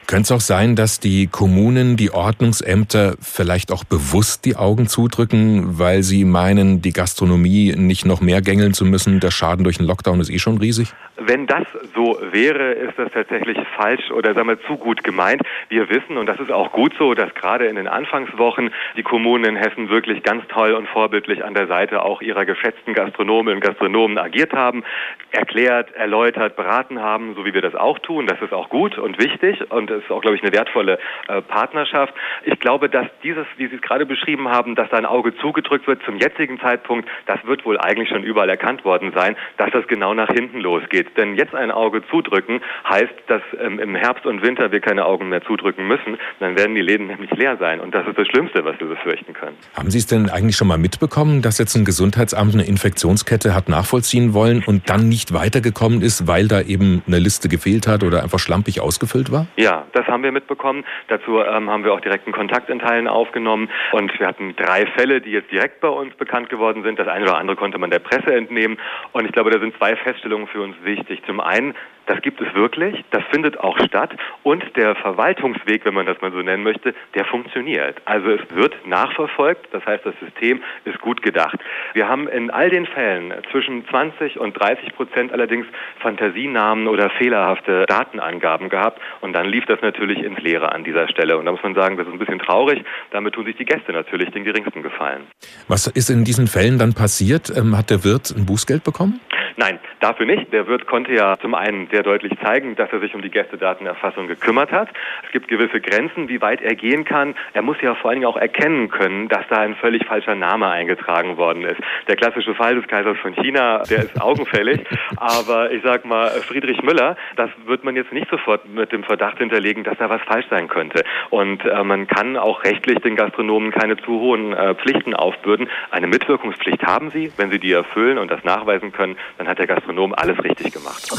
Könnte 0.07 0.23
es 0.23 0.31
auch 0.31 0.41
sein, 0.41 0.75
dass 0.75 0.99
die 0.99 1.27
Kommunen, 1.27 1.97
die 1.97 2.11
Ordnungsämter 2.11 3.15
vielleicht 3.21 3.71
auch 3.71 3.83
bewusst 3.83 4.45
die 4.45 4.55
Augen 4.55 4.87
zudrücken, 4.87 5.79
weil 5.79 6.03
sie 6.03 6.25
meinen, 6.25 6.81
die 6.81 6.93
Gastronomie 6.93 7.73
nicht 7.75 8.05
noch 8.05 8.21
mehr 8.21 8.41
gängeln 8.41 8.73
zu 8.73 8.85
müssen? 8.85 9.19
Der 9.19 9.31
Schaden 9.31 9.63
durch 9.63 9.77
den 9.77 9.85
Lockdown 9.85 10.19
ist 10.21 10.29
eh 10.29 10.39
schon 10.39 10.57
riesig? 10.57 10.93
Wenn 11.27 11.47
das 11.47 11.63
so 11.95 12.19
wäre, 12.31 12.73
ist 12.73 12.99
das 12.99 13.11
tatsächlich 13.11 13.57
falsch 13.75 14.11
oder 14.11 14.35
sagen 14.35 14.47
wir 14.47 14.61
zu 14.61 14.77
gut 14.77 15.03
gemeint. 15.03 15.41
Wir 15.69 15.89
wissen, 15.89 16.17
und 16.17 16.27
das 16.27 16.39
ist 16.39 16.51
auch 16.51 16.71
gut 16.71 16.93
so, 16.99 17.15
dass 17.15 17.33
gerade 17.33 17.65
in 17.65 17.77
den 17.77 17.87
Anfangswochen 17.87 18.71
die 18.95 19.01
Kommunen 19.01 19.43
in 19.43 19.55
Hessen 19.55 19.89
wirklich 19.89 20.21
ganz 20.21 20.47
toll 20.49 20.73
und 20.73 20.87
vorbildlich 20.87 21.43
an 21.43 21.55
der 21.55 21.65
Seite 21.65 22.03
auch 22.03 22.21
ihrer 22.21 22.45
geschätzten 22.45 22.93
Gastronomen 22.93 23.55
und 23.55 23.61
Gastronomen 23.61 24.19
agiert 24.19 24.53
haben, 24.53 24.83
erklärt, 25.31 25.91
erläutert, 25.95 26.55
beraten 26.55 27.01
haben, 27.01 27.33
so 27.33 27.43
wie 27.43 27.55
wir 27.55 27.61
das 27.61 27.73
auch 27.73 27.97
tun. 27.99 28.27
Das 28.27 28.39
ist 28.41 28.53
auch 28.53 28.69
gut 28.69 28.99
und 28.99 29.19
wichtig 29.19 29.71
und 29.71 29.89
ist 29.89 30.11
auch, 30.11 30.21
glaube 30.21 30.35
ich, 30.35 30.43
eine 30.43 30.53
wertvolle 30.53 30.99
äh, 31.27 31.41
Partnerschaft. 31.41 32.13
Ich 32.43 32.59
glaube, 32.59 32.87
dass 32.87 33.07
dieses, 33.23 33.47
wie 33.57 33.65
Sie 33.65 33.75
es 33.75 33.81
gerade 33.81 34.05
beschrieben 34.05 34.49
haben, 34.49 34.75
dass 34.75 34.89
da 34.91 34.97
ein 34.97 35.07
Auge 35.07 35.35
zugedrückt 35.37 35.87
wird 35.87 36.03
zum 36.03 36.17
jetzigen 36.17 36.59
Zeitpunkt, 36.59 37.09
das 37.25 37.43
wird 37.45 37.65
wohl 37.65 37.79
eigentlich 37.79 38.09
schon 38.09 38.23
überall 38.23 38.49
erkannt 38.49 38.85
worden 38.85 39.11
sein, 39.15 39.35
dass 39.57 39.71
das 39.71 39.87
genau 39.87 40.13
nach 40.13 40.29
hinten 40.29 40.59
losgeht. 40.59 41.14
Denn 41.17 41.35
jetzt 41.35 41.55
ein 41.55 41.71
Auge 41.71 42.01
zudrücken 42.09 42.61
heißt, 42.87 43.13
dass 43.27 43.41
ähm, 43.59 43.79
im 43.79 43.95
Herbst 43.95 44.25
und 44.25 44.41
Winter 44.41 44.71
wir 44.71 44.79
keine 44.79 45.05
Augen 45.05 45.29
mehr 45.29 45.41
zudrücken 45.41 45.87
müssen. 45.87 46.17
Dann 46.39 46.57
werden 46.57 46.75
die 46.75 46.81
Läden 46.81 47.07
nämlich 47.07 47.31
leer 47.31 47.57
sein 47.57 47.79
und 47.79 47.93
das 47.93 48.07
ist 48.07 48.17
das 48.17 48.27
Schlimmste, 48.27 48.63
was 48.65 48.79
wir 48.79 48.87
befürchten 48.87 49.33
können. 49.33 49.57
Haben 49.75 49.89
Sie 49.89 49.97
es 49.97 50.07
denn 50.07 50.29
eigentlich 50.29 50.55
schon 50.55 50.67
mal 50.67 50.77
mitbekommen, 50.77 51.41
dass 51.41 51.57
jetzt 51.57 51.75
ein 51.75 51.85
Gesundheitsamt 51.85 52.53
eine 52.53 52.65
Infektionskette 52.67 53.55
hat 53.55 53.69
nachvollziehen 53.69 54.33
wollen 54.33 54.63
und 54.65 54.89
dann 54.89 55.09
nicht 55.09 55.33
weitergekommen 55.33 56.01
ist, 56.01 56.27
weil 56.27 56.47
da 56.47 56.61
eben 56.61 57.03
eine 57.07 57.19
Liste 57.19 57.49
gefehlt 57.49 57.87
hat 57.87 58.03
oder 58.03 58.23
einfach 58.23 58.39
schlampig 58.39 58.81
ausgefüllt 58.81 59.31
war? 59.31 59.47
Ja, 59.55 59.85
das 59.93 60.07
haben 60.07 60.23
wir 60.23 60.31
mitbekommen. 60.31 60.83
Dazu 61.07 61.39
ähm, 61.39 61.69
haben 61.69 61.83
wir 61.83 61.93
auch 61.93 62.01
direkten 62.01 62.31
Kontakt 62.31 62.69
in 62.69 62.79
Teilen 62.79 63.07
aufgenommen 63.07 63.69
und 63.91 64.17
wir 64.19 64.27
hatten 64.27 64.55
drei 64.55 64.85
Fälle, 64.97 65.21
die 65.21 65.31
jetzt 65.31 65.51
direkt 65.51 65.79
bei 65.81 65.87
uns 65.87 66.13
bekannt 66.15 66.49
geworden 66.49 66.83
sind. 66.83 66.99
Das 66.99 67.07
eine 67.07 67.23
oder 67.23 67.37
andere 67.37 67.55
konnte 67.55 67.77
man 67.77 67.89
der 67.89 67.99
Presse 67.99 68.33
entnehmen 68.33 68.77
und 69.13 69.25
ich 69.25 69.31
glaube, 69.31 69.51
da 69.51 69.59
sind 69.59 69.75
zwei 69.77 69.95
Feststellungen 69.95 70.47
für 70.47 70.61
uns 70.61 70.75
wichtig. 70.83 71.04
Zum 71.25 71.39
einen, 71.39 71.73
das 72.07 72.21
gibt 72.21 72.39
es 72.39 72.53
wirklich, 72.53 73.03
das 73.11 73.23
findet 73.31 73.59
auch 73.59 73.77
statt 73.79 74.15
und 74.43 74.63
der 74.75 74.95
Verwaltungsweg, 74.95 75.85
wenn 75.85 75.93
man 75.93 76.05
das 76.05 76.21
mal 76.21 76.31
so 76.31 76.37
nennen 76.41 76.63
möchte, 76.63 76.93
der 77.15 77.25
funktioniert. 77.25 78.01
Also 78.05 78.29
es 78.29 78.41
wird 78.53 78.75
nachverfolgt, 78.85 79.67
das 79.71 79.85
heißt, 79.85 80.05
das 80.05 80.13
System 80.19 80.61
ist 80.85 80.99
gut 81.01 81.21
gedacht. 81.21 81.57
Wir 81.93 82.07
haben 82.07 82.27
in 82.27 82.51
all 82.51 82.69
den 82.69 82.85
Fällen 82.85 83.33
zwischen 83.51 83.87
20 83.87 84.39
und 84.39 84.53
30 84.53 84.95
Prozent 84.95 85.31
allerdings 85.31 85.65
Fantasienamen 85.99 86.87
oder 86.87 87.09
fehlerhafte 87.09 87.85
Datenangaben 87.87 88.69
gehabt 88.69 89.01
und 89.21 89.33
dann 89.33 89.47
lief 89.47 89.65
das 89.65 89.81
natürlich 89.81 90.19
ins 90.19 90.39
Leere 90.39 90.71
an 90.71 90.83
dieser 90.83 91.07
Stelle. 91.09 91.37
Und 91.37 91.45
da 91.45 91.51
muss 91.51 91.63
man 91.63 91.73
sagen, 91.73 91.97
das 91.97 92.07
ist 92.07 92.13
ein 92.13 92.19
bisschen 92.19 92.39
traurig. 92.39 92.83
Damit 93.11 93.33
tun 93.33 93.45
sich 93.45 93.55
die 93.57 93.65
Gäste 93.65 93.91
natürlich 93.93 94.29
den 94.31 94.43
geringsten 94.43 94.83
Gefallen. 94.83 95.23
Was 95.67 95.87
ist 95.87 96.09
in 96.09 96.23
diesen 96.23 96.47
Fällen 96.47 96.77
dann 96.77 96.93
passiert? 96.93 97.51
Ähm, 97.55 97.77
hat 97.77 97.89
der 97.89 98.03
Wirt 98.03 98.33
ein 98.35 98.45
Bußgeld 98.45 98.83
bekommen? 98.83 99.19
Nein, 99.57 99.79
dafür 99.99 100.25
nicht. 100.25 100.51
Der 100.53 100.67
Wirt 100.67 100.85
konnte 100.87 101.13
ja 101.13 101.37
zum 101.39 101.55
einen 101.55 101.87
sehr 101.91 102.03
deutlich 102.03 102.33
zeigen, 102.43 102.75
dass 102.75 102.91
er 102.91 102.99
sich 102.99 103.15
um 103.15 103.21
die 103.21 103.31
Gästedatenerfassung 103.31 104.27
gekümmert 104.27 104.71
hat. 104.71 104.89
Es 105.25 105.31
gibt 105.31 105.47
gewisse 105.47 105.81
Grenzen, 105.81 106.29
wie 106.29 106.41
weit 106.41 106.61
er 106.61 106.75
gehen 106.75 107.05
kann. 107.05 107.35
Er 107.53 107.61
muss 107.61 107.77
ja 107.81 107.95
vor 107.95 108.09
allen 108.09 108.19
Dingen 108.19 108.31
auch 108.31 108.37
erkennen 108.37 108.89
können, 108.89 109.27
dass 109.29 109.47
da 109.49 109.57
ein 109.57 109.75
völlig 109.75 110.05
falscher 110.05 110.35
Name 110.35 110.69
eingetragen 110.69 111.37
worden 111.37 111.63
ist. 111.63 111.79
Der 112.07 112.15
klassische 112.15 112.55
Fall 112.55 112.75
des 112.75 112.87
Kaisers 112.87 113.17
von 113.19 113.33
China, 113.33 113.83
der 113.89 113.99
ist 113.99 114.21
augenfällig. 114.21 114.81
aber 115.17 115.71
ich 115.71 115.81
sag 115.83 116.05
mal, 116.05 116.29
Friedrich 116.41 116.81
Müller, 116.83 117.15
das 117.35 117.49
wird 117.65 117.83
man 117.83 117.95
jetzt 117.95 118.11
nicht 118.11 118.29
sofort 118.29 118.67
mit 118.67 118.91
dem 118.91 119.03
Verdacht 119.03 119.37
hinterlegen, 119.37 119.83
dass 119.83 119.97
da 119.97 120.09
was 120.09 120.21
falsch 120.23 120.45
sein 120.49 120.67
könnte. 120.67 121.03
Und 121.29 121.63
äh, 121.65 121.83
man 121.83 122.07
kann 122.07 122.37
auch 122.37 122.63
rechtlich 122.63 122.99
den 122.99 123.15
Gastronomen 123.15 123.71
keine 123.71 123.97
zu 123.97 124.19
hohen 124.19 124.53
äh, 124.53 124.75
Pflichten 124.75 125.13
aufbürden. 125.13 125.69
Eine 125.91 126.07
Mitwirkungspflicht 126.07 126.83
haben 126.83 127.11
sie. 127.11 127.31
Wenn 127.37 127.51
sie 127.51 127.59
die 127.59 127.71
erfüllen 127.71 128.17
und 128.17 128.31
das 128.31 128.43
nachweisen 128.43 128.91
können, 128.91 129.17
dann 129.37 129.47
hat 129.47 129.59
der 129.59 129.67
Gastronom 129.67 130.13
alles 130.13 130.41
richtig 130.43 130.73
gemacht. 130.73 131.11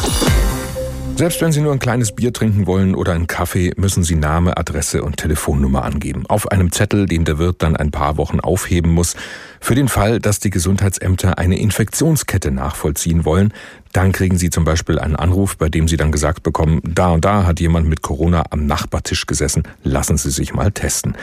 Selbst 1.17 1.41
wenn 1.41 1.51
Sie 1.51 1.63
nur 1.63 1.73
ein 1.73 1.79
kleines 1.79 2.15
Bier 2.15 2.31
trinken 2.31 2.67
wollen 2.67 2.95
oder 2.95 3.15
einen 3.15 3.27
Kaffee, 3.27 3.73
müssen 3.77 4.05
Sie 4.05 4.17
Name, 4.17 4.59
Adresse 4.59 5.03
und 5.03 5.17
Telefonnummer 5.17 5.83
angeben. 5.83 6.27
Auf 6.29 6.51
einem 6.51 6.73
Zettel, 6.73 7.07
den 7.07 7.25
der 7.25 7.39
Wirt 7.39 7.63
dann 7.63 7.75
ein 7.75 7.91
paar 7.91 8.19
Wochen 8.19 8.39
aufheben 8.39 8.93
muss. 8.93 9.17
Für 9.59 9.75
den 9.75 9.89
Fall, 9.89 10.19
dass 10.21 10.41
die 10.41 10.51
Gesundheitsämter 10.51 11.39
eine 11.39 11.59
Infektionskette 11.59 12.51
nachvollziehen 12.51 13.25
wollen, 13.25 13.55
dann 13.95 14.13
kriegen 14.13 14.37
Sie 14.37 14.51
zum 14.51 14.65
Beispiel 14.65 14.99
einen 14.99 15.17
Anruf, 15.17 15.57
bei 15.57 15.71
dem 15.71 15.89
Sie 15.89 15.97
dann 15.97 16.13
gesagt 16.13 16.43
bekommen, 16.43 16.83
da 16.85 17.13
und 17.13 17.25
da 17.25 17.47
hat 17.47 17.61
jemand 17.61 17.89
mit 17.89 18.03
Corona 18.03 18.45
am 18.51 18.67
Nachbartisch 18.67 19.25
gesessen, 19.25 19.63
lassen 19.85 20.19
Sie 20.19 20.31
sich 20.31 20.53
mal 20.53 20.71
testen. 20.71 21.17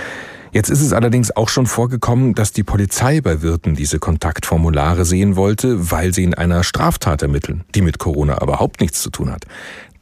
Jetzt 0.53 0.69
ist 0.69 0.81
es 0.81 0.93
allerdings 0.93 1.35
auch 1.35 1.49
schon 1.49 1.65
vorgekommen, 1.65 2.35
dass 2.35 2.51
die 2.51 2.61
Polizei 2.61 3.21
bei 3.21 3.41
Wirten 3.41 3.73
diese 3.73 3.97
Kontaktformulare 3.97 5.03
sehen 5.03 5.35
wollte, 5.35 5.89
weil 5.89 6.13
sie 6.13 6.23
in 6.23 6.35
einer 6.35 6.63
Straftat 6.63 7.23
ermitteln, 7.23 7.63
die 7.73 7.81
mit 7.81 7.97
Corona 7.97 8.39
überhaupt 8.39 8.79
nichts 8.79 9.01
zu 9.01 9.09
tun 9.09 9.31
hat. 9.31 9.45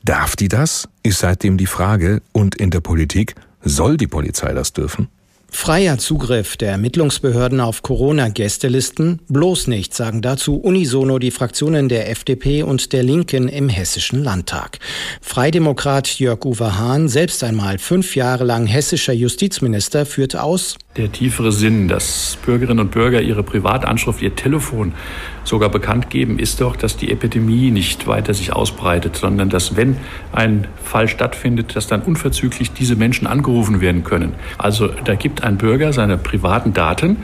Darf 0.04 0.36
die 0.36 0.50
das? 0.50 0.90
Ist 1.04 1.20
seitdem 1.20 1.56
die 1.56 1.68
Frage. 1.68 2.22
Und 2.34 2.56
in 2.56 2.70
der 2.70 2.82
Politik, 2.82 3.36
soll 3.62 3.96
die 3.96 4.08
Polizei 4.08 4.54
das 4.54 4.74
dürfen? 4.74 5.08
Freier 5.54 5.98
Zugriff 5.98 6.56
der 6.56 6.72
Ermittlungsbehörden 6.72 7.60
auf 7.60 7.84
Corona-Gästelisten 7.84 9.20
bloß 9.28 9.68
nicht, 9.68 9.94
sagen 9.94 10.22
dazu 10.22 10.56
unisono 10.56 11.20
die 11.20 11.30
Fraktionen 11.30 11.90
der 11.90 12.10
FDP 12.10 12.64
und 12.64 12.94
der 12.94 13.04
Linken 13.04 13.50
im 13.50 13.68
Hessischen 13.68 14.24
Landtag. 14.24 14.80
Freidemokrat 15.22 16.20
Jörg-Uwe 16.20 16.80
Hahn, 16.80 17.10
selbst 17.10 17.44
einmal 17.44 17.78
fünf 17.78 18.16
Jahre 18.16 18.46
lang 18.46 18.66
hessischer 18.66 19.14
Justizminister, 19.14 20.06
führt 20.06 20.38
aus, 20.38 20.78
der 20.98 21.10
tiefere 21.10 21.54
Sinn, 21.54 21.88
dass 21.88 22.38
Bürgerinnen 22.46 22.82
und 22.82 22.92
Bürger 22.92 23.22
ihre 23.22 23.44
Privatanschrift, 23.44 24.22
ihr 24.22 24.36
Telefon 24.36 24.92
sogar 25.46 25.70
bekannt 25.70 26.10
geben, 26.10 26.38
ist 26.38 26.60
doch, 26.60 26.76
dass 26.76 26.98
die 26.98 27.12
Epidemie 27.12 27.72
nicht 27.72 28.08
weiter 28.08 28.34
sich 28.34 28.52
ausbreitet, 28.52 29.16
sondern 29.16 29.50
dass, 29.50 29.78
wenn 29.78 29.96
ein 30.34 30.68
Fall 30.84 31.08
stattfindet, 31.08 31.78
dass 31.78 31.88
dann 31.88 32.02
unverzüglich 32.02 32.74
diese 32.74 32.98
Menschen 32.98 33.26
angerufen 33.26 33.80
werden 33.80 34.04
können. 34.04 34.34
Also 34.58 34.90
da 35.06 35.16
gibt 35.16 35.41
ein 35.44 35.58
Bürger 35.58 35.94
seine 35.94 36.18
privaten 36.18 36.74
Daten 36.74 37.18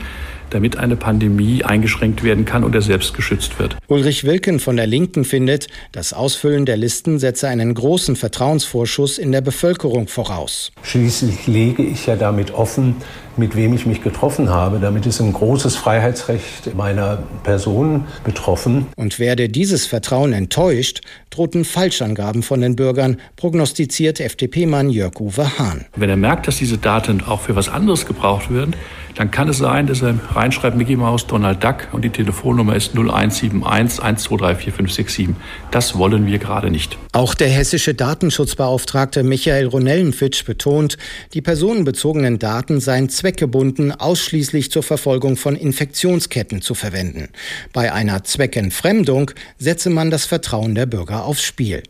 damit 0.50 0.78
eine 0.78 0.96
Pandemie 0.96 1.64
eingeschränkt 1.64 2.22
werden 2.22 2.44
kann 2.44 2.64
und 2.64 2.74
er 2.74 2.82
selbst 2.82 3.14
geschützt 3.14 3.58
wird. 3.58 3.76
Ulrich 3.86 4.24
Wilken 4.24 4.60
von 4.60 4.76
der 4.76 4.86
Linken 4.86 5.24
findet, 5.24 5.68
das 5.92 6.12
Ausfüllen 6.12 6.66
der 6.66 6.76
Listen 6.76 7.18
setze 7.18 7.48
einen 7.48 7.74
großen 7.74 8.16
Vertrauensvorschuss 8.16 9.18
in 9.18 9.32
der 9.32 9.40
Bevölkerung 9.40 10.08
voraus. 10.08 10.72
Schließlich 10.82 11.46
lege 11.46 11.82
ich 11.82 12.06
ja 12.06 12.16
damit 12.16 12.52
offen, 12.52 12.96
mit 13.38 13.56
wem 13.56 13.72
ich 13.74 13.86
mich 13.86 14.02
getroffen 14.02 14.50
habe. 14.50 14.78
Damit 14.78 15.06
ist 15.06 15.20
ein 15.20 15.32
großes 15.32 15.76
Freiheitsrecht 15.76 16.74
meiner 16.76 17.18
Person 17.42 18.04
betroffen. 18.24 18.86
Und 18.96 19.18
werde 19.18 19.48
dieses 19.48 19.86
Vertrauen 19.86 20.32
enttäuscht, 20.32 21.00
drohten 21.30 21.64
Falschangaben 21.64 22.42
von 22.42 22.60
den 22.60 22.76
Bürgern, 22.76 23.18
prognostiziert 23.36 24.20
FDP-Mann 24.20 24.90
Jörg-Uwe 24.90 25.58
Hahn. 25.58 25.86
Wenn 25.96 26.10
er 26.10 26.16
merkt, 26.16 26.48
dass 26.48 26.56
diese 26.56 26.78
Daten 26.78 27.22
auch 27.22 27.40
für 27.40 27.56
was 27.56 27.68
anderes 27.68 28.06
gebraucht 28.06 28.52
werden, 28.52 28.74
dann 29.18 29.32
kann 29.32 29.48
es 29.48 29.58
sein, 29.58 29.88
dass 29.88 30.00
er 30.00 30.14
reinschreibt 30.32 30.76
Mickey 30.76 30.94
Mouse 30.94 31.26
Donald 31.26 31.62
Duck 31.62 31.88
und 31.90 32.04
die 32.04 32.10
Telefonnummer 32.10 32.76
ist 32.76 32.92
0171 32.92 33.98
1234567. 33.98 35.34
Das 35.72 35.98
wollen 35.98 36.26
wir 36.26 36.38
gerade 36.38 36.70
nicht. 36.70 36.96
Auch 37.12 37.34
der 37.34 37.48
hessische 37.48 37.94
Datenschutzbeauftragte 37.94 39.24
Michael 39.24 39.66
Ronellenfitsch 39.66 40.44
betont, 40.44 40.98
die 41.34 41.42
personenbezogenen 41.42 42.38
Daten 42.38 42.78
seien 42.80 43.08
Zweck 43.08 43.27
zweckgebunden 43.28 43.92
ausschließlich 43.92 44.70
zur 44.70 44.82
Verfolgung 44.82 45.36
von 45.36 45.54
Infektionsketten 45.54 46.62
zu 46.62 46.74
verwenden. 46.74 47.28
Bei 47.74 47.92
einer 47.92 48.24
Zweckentfremdung 48.24 49.32
setze 49.58 49.90
man 49.90 50.10
das 50.10 50.24
Vertrauen 50.24 50.74
der 50.74 50.86
Bürger 50.86 51.26
aufs 51.26 51.42
Spiel. 51.42 51.82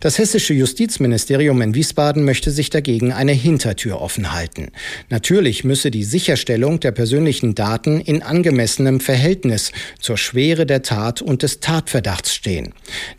Das 0.00 0.18
hessische 0.18 0.54
Justizministerium 0.54 1.60
in 1.60 1.74
Wiesbaden 1.74 2.24
möchte 2.24 2.50
sich 2.50 2.70
dagegen 2.70 3.12
eine 3.12 3.32
Hintertür 3.32 4.00
offen 4.00 4.32
halten. 4.32 4.68
Natürlich 5.10 5.64
müsse 5.64 5.90
die 5.90 6.04
Sicherstellung 6.04 6.80
der 6.80 6.92
persönlichen 6.92 7.54
Daten 7.54 8.00
in 8.00 8.22
angemessenem 8.22 9.00
Verhältnis 9.00 9.72
zur 10.00 10.16
Schwere 10.16 10.66
der 10.66 10.82
Tat 10.82 11.20
und 11.20 11.42
des 11.42 11.60
Tatverdachts 11.60 12.34
stehen. 12.34 12.72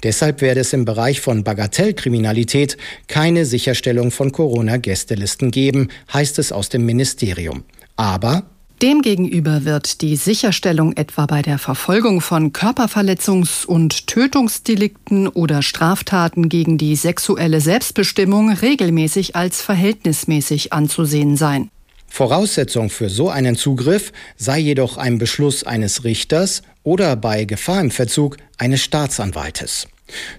Deshalb 0.03 0.41
werde 0.41 0.62
es 0.62 0.74
im 0.74 0.86
Bereich 0.86 1.22
von 1.22 1.44
Bagatellkriminalität 1.44 2.77
keine 3.08 3.46
Sicherstellung 3.46 4.12
von 4.12 4.32
Corona-Gästelisten 4.32 5.51
geben, 5.51 5.89
heißt 6.12 6.39
es 6.39 6.51
aus 6.51 6.70
dem 6.70 6.86
Ministerium. 6.86 7.63
Aber 7.96 8.50
Demgegenüber 8.82 9.66
wird 9.66 10.00
die 10.00 10.16
Sicherstellung 10.16 10.96
etwa 10.96 11.26
bei 11.26 11.42
der 11.42 11.58
Verfolgung 11.58 12.22
von 12.22 12.54
Körperverletzungs- 12.54 13.66
und 13.66 14.08
Tötungsdelikten 14.08 15.28
oder 15.28 15.62
Straftaten 15.62 16.48
gegen 16.48 16.78
die 16.78 16.96
sexuelle 16.96 17.60
Selbstbestimmung 17.60 18.54
regelmäßig 18.54 19.36
als 19.36 19.62
verhältnismäßig 19.62 20.72
anzusehen 20.72 21.36
sein. 21.36 21.70
Voraussetzung 22.08 22.90
für 22.90 23.10
so 23.10 23.30
einen 23.30 23.58
Zugriff 23.58 24.14
sei 24.38 24.60
jedoch 24.60 24.96
ein 24.96 25.18
Beschluss 25.18 25.66
eines 25.66 26.06
Richters 26.06 26.62
oder 26.84 27.18
bei 27.18 27.44
Gefahr 27.44 27.82
im 27.82 27.92
Verzug 27.92 28.38
eines 28.58 28.82
Staatsanwaltes. 28.82 29.88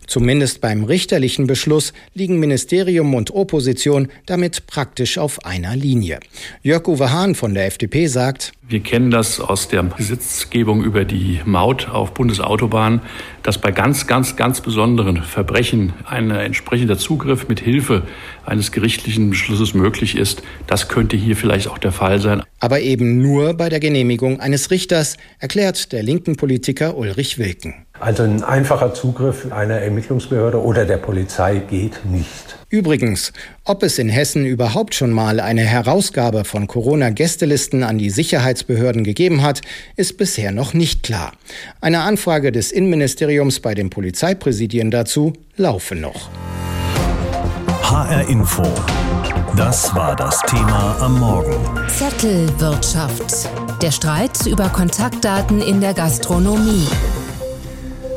Zumindest 0.06 0.60
beim 0.60 0.84
richterlichen 0.84 1.46
Beschluss 1.46 1.92
liegen 2.14 2.38
Ministerium 2.38 3.14
und 3.14 3.30
Opposition 3.32 4.08
damit 4.26 4.66
praktisch 4.66 5.18
auf 5.18 5.44
einer 5.44 5.76
Linie. 5.76 6.20
Jörg-Uwe 6.62 7.12
Hahn 7.12 7.34
von 7.34 7.54
der 7.54 7.66
FDP 7.66 8.06
sagt, 8.06 8.52
wir 8.70 8.80
kennen 8.80 9.10
das 9.10 9.40
aus 9.40 9.66
der 9.66 9.82
Gesetzgebung 9.82 10.84
über 10.84 11.04
die 11.04 11.40
Maut 11.44 11.88
auf 11.88 12.14
Bundesautobahnen, 12.14 13.00
dass 13.42 13.58
bei 13.58 13.72
ganz, 13.72 14.06
ganz, 14.06 14.36
ganz 14.36 14.60
besonderen 14.60 15.24
Verbrechen 15.24 15.92
ein 16.06 16.30
entsprechender 16.30 16.96
Zugriff 16.96 17.48
mit 17.48 17.58
Hilfe 17.58 18.04
eines 18.46 18.70
gerichtlichen 18.70 19.30
Beschlusses 19.30 19.74
möglich 19.74 20.16
ist. 20.16 20.44
Das 20.68 20.88
könnte 20.88 21.16
hier 21.16 21.34
vielleicht 21.34 21.66
auch 21.66 21.78
der 21.78 21.90
Fall 21.90 22.20
sein. 22.20 22.44
Aber 22.60 22.80
eben 22.80 23.20
nur 23.20 23.54
bei 23.54 23.68
der 23.68 23.80
Genehmigung 23.80 24.38
eines 24.38 24.70
Richters, 24.70 25.16
erklärt 25.40 25.90
der 25.90 26.04
linken 26.04 26.36
Politiker 26.36 26.96
Ulrich 26.96 27.38
Wilken. 27.38 27.86
Also 28.00 28.22
ein 28.22 28.42
einfacher 28.42 28.94
Zugriff 28.94 29.52
einer 29.52 29.74
Ermittlungsbehörde 29.74 30.62
oder 30.62 30.86
der 30.86 30.96
Polizei 30.96 31.58
geht 31.58 32.06
nicht. 32.06 32.56
Übrigens, 32.70 33.34
ob 33.64 33.82
es 33.82 33.98
in 33.98 34.08
Hessen 34.08 34.46
überhaupt 34.46 34.94
schon 34.94 35.10
mal 35.12 35.38
eine 35.38 35.60
Herausgabe 35.60 36.44
von 36.44 36.66
Corona-Gästelisten 36.66 37.82
an 37.82 37.98
die 37.98 38.08
Sicherheitsbehörden 38.08 39.04
gegeben 39.04 39.42
hat, 39.42 39.60
ist 39.96 40.16
bisher 40.16 40.50
noch 40.50 40.72
nicht 40.72 41.02
klar. 41.02 41.32
Eine 41.82 42.00
Anfrage 42.00 42.52
des 42.52 42.72
Innenministeriums 42.72 43.60
bei 43.60 43.74
den 43.74 43.90
Polizeipräsidien 43.90 44.90
dazu 44.90 45.34
laufe 45.56 45.94
noch. 45.94 46.30
HR 47.82 48.26
Info. 48.30 48.62
Das 49.56 49.94
war 49.94 50.16
das 50.16 50.40
Thema 50.48 50.96
am 51.00 51.18
Morgen. 51.18 51.54
Zettelwirtschaft. 51.88 53.50
Der 53.82 53.90
Streit 53.90 54.46
über 54.46 54.70
Kontaktdaten 54.70 55.60
in 55.60 55.82
der 55.82 55.92
Gastronomie. 55.92 56.86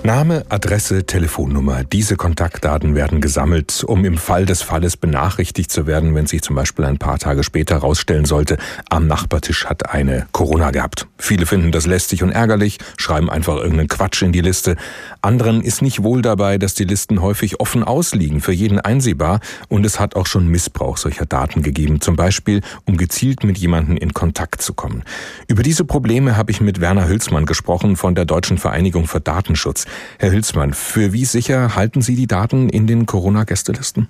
Name, 0.05 0.43
Adresse, 0.49 1.05
Telefonnummer. 1.05 1.85
Diese 1.85 2.17
Kontaktdaten 2.17 2.93
werden 2.93 3.21
gesammelt, 3.21 3.85
um 3.85 4.03
im 4.03 4.17
Fall 4.17 4.45
des 4.45 4.61
Falles 4.61 4.97
benachrichtigt 4.97 5.71
zu 5.71 5.87
werden, 5.87 6.13
wenn 6.13 6.27
sich 6.27 6.41
zum 6.41 6.57
Beispiel 6.57 6.83
ein 6.83 6.97
paar 6.97 7.19
Tage 7.19 7.41
später 7.41 7.75
herausstellen 7.75 8.25
sollte, 8.25 8.57
am 8.89 9.07
Nachbartisch 9.07 9.65
hat 9.65 9.91
eine 9.91 10.27
Corona 10.33 10.71
gehabt. 10.71 11.07
Viele 11.17 11.45
finden 11.45 11.71
das 11.71 11.85
lästig 11.85 12.21
und 12.21 12.31
ärgerlich, 12.31 12.79
schreiben 12.97 13.29
einfach 13.29 13.55
irgendeinen 13.55 13.87
Quatsch 13.87 14.23
in 14.23 14.33
die 14.33 14.41
Liste. 14.41 14.75
Anderen 15.21 15.61
ist 15.61 15.81
nicht 15.81 16.03
wohl 16.03 16.21
dabei, 16.21 16.57
dass 16.57 16.73
die 16.73 16.83
Listen 16.83 17.21
häufig 17.21 17.61
offen 17.61 17.85
ausliegen, 17.85 18.41
für 18.41 18.51
jeden 18.51 18.81
einsehbar 18.81 19.39
und 19.69 19.85
es 19.85 20.01
hat 20.01 20.17
auch 20.17 20.27
schon 20.27 20.49
Missbrauch 20.49 20.97
solcher 20.97 21.25
Daten 21.25 21.63
gegeben, 21.63 22.01
zum 22.01 22.17
Beispiel 22.17 22.59
um 22.83 22.97
gezielt 22.97 23.45
mit 23.45 23.57
jemandem 23.57 23.95
in 23.95 24.13
Kontakt 24.13 24.61
zu 24.63 24.73
kommen. 24.73 25.03
Über 25.47 25.63
diese 25.63 25.85
Probleme 25.85 26.35
habe 26.35 26.51
ich 26.51 26.59
mit 26.59 26.81
Werner 26.81 27.07
Hülsmann 27.07 27.45
gesprochen 27.45 27.95
von 27.95 28.15
der 28.15 28.25
Deutschen 28.25 28.57
Vereinigung 28.57 29.07
für 29.07 29.21
Datenschutz. 29.21 29.85
Herr 30.19 30.31
Hülsmann, 30.31 30.73
für 30.73 31.13
wie 31.13 31.25
sicher 31.25 31.75
halten 31.75 32.01
Sie 32.01 32.15
die 32.15 32.27
Daten 32.27 32.69
in 32.69 32.87
den 32.87 33.05
Corona-Gästelisten? 33.05 34.09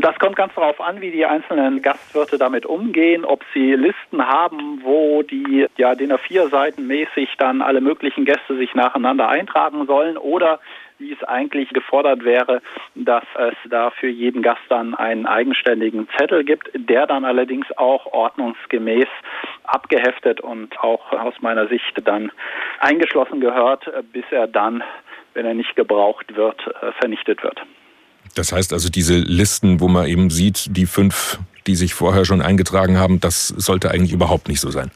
Das 0.00 0.16
kommt 0.20 0.36
ganz 0.36 0.54
darauf 0.54 0.80
an, 0.80 1.00
wie 1.00 1.10
die 1.10 1.26
einzelnen 1.26 1.82
Gastwirte 1.82 2.38
damit 2.38 2.64
umgehen, 2.64 3.24
ob 3.24 3.42
sie 3.52 3.72
Listen 3.72 4.24
haben, 4.24 4.80
wo 4.84 5.24
die 5.24 5.66
ja 5.76 5.96
DIN 5.96 6.12
A4 6.12 6.50
Seiten 6.50 6.86
mäßig 6.86 7.30
dann 7.38 7.62
alle 7.62 7.80
möglichen 7.80 8.24
Gäste 8.24 8.56
sich 8.56 8.74
nacheinander 8.76 9.28
eintragen 9.28 9.86
sollen 9.86 10.16
oder 10.16 10.60
wie 10.98 11.12
es 11.12 11.22
eigentlich 11.24 11.70
gefordert 11.70 12.24
wäre, 12.24 12.62
dass 12.94 13.24
es 13.38 13.54
da 13.70 13.90
für 13.90 14.08
jeden 14.08 14.42
Gast 14.42 14.62
dann 14.68 14.94
einen 14.94 15.26
eigenständigen 15.26 16.08
Zettel 16.16 16.44
gibt, 16.44 16.70
der 16.74 17.08
dann 17.08 17.24
allerdings 17.24 17.66
auch 17.76 18.06
ordnungsgemäß 18.06 19.08
abgeheftet 19.64 20.40
und 20.40 20.78
auch 20.78 21.12
aus 21.12 21.34
meiner 21.40 21.66
Sicht 21.66 22.00
dann 22.04 22.30
eingeschlossen 22.78 23.40
gehört, 23.40 23.90
bis 24.12 24.24
er 24.30 24.46
dann 24.46 24.82
wenn 25.34 25.46
er 25.46 25.54
nicht 25.54 25.76
gebraucht 25.76 26.36
wird, 26.36 26.60
äh, 26.66 26.92
vernichtet 26.98 27.42
wird. 27.42 27.60
Das 28.34 28.52
heißt 28.52 28.72
also, 28.72 28.88
diese 28.88 29.16
Listen, 29.16 29.80
wo 29.80 29.88
man 29.88 30.06
eben 30.06 30.30
sieht, 30.30 30.76
die 30.76 30.86
fünf, 30.86 31.38
die 31.66 31.74
sich 31.74 31.94
vorher 31.94 32.24
schon 32.24 32.42
eingetragen 32.42 32.98
haben, 32.98 33.20
das 33.20 33.48
sollte 33.48 33.90
eigentlich 33.90 34.12
überhaupt 34.12 34.48
nicht 34.48 34.60
so 34.60 34.70
sein. 34.70 34.90